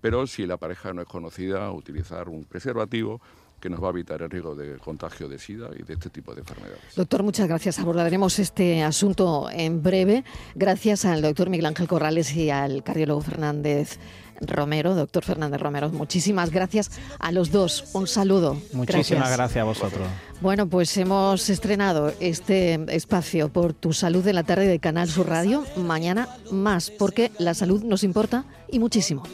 [0.00, 3.20] pero si la pareja no es conocida, utilizar un preservativo
[3.60, 6.34] que nos va a evitar el riesgo de contagio de SIDA y de este tipo
[6.34, 6.94] de enfermedades.
[6.94, 7.78] Doctor, muchas gracias.
[7.78, 10.24] Abordaremos este asunto en breve.
[10.54, 13.98] Gracias al doctor Miguel Ángel Corrales y al cardiólogo Fernández
[14.40, 14.94] Romero.
[14.94, 17.90] Doctor Fernández Romero, muchísimas gracias a los dos.
[17.92, 18.56] Un saludo.
[18.72, 20.06] Muchísimas gracias, a vosotros.
[20.40, 25.28] Bueno, pues hemos estrenado este espacio por tu salud en la tarde de Canal Sur
[25.28, 25.64] Radio.
[25.76, 29.24] Mañana más, porque la salud nos importa y muchísimo.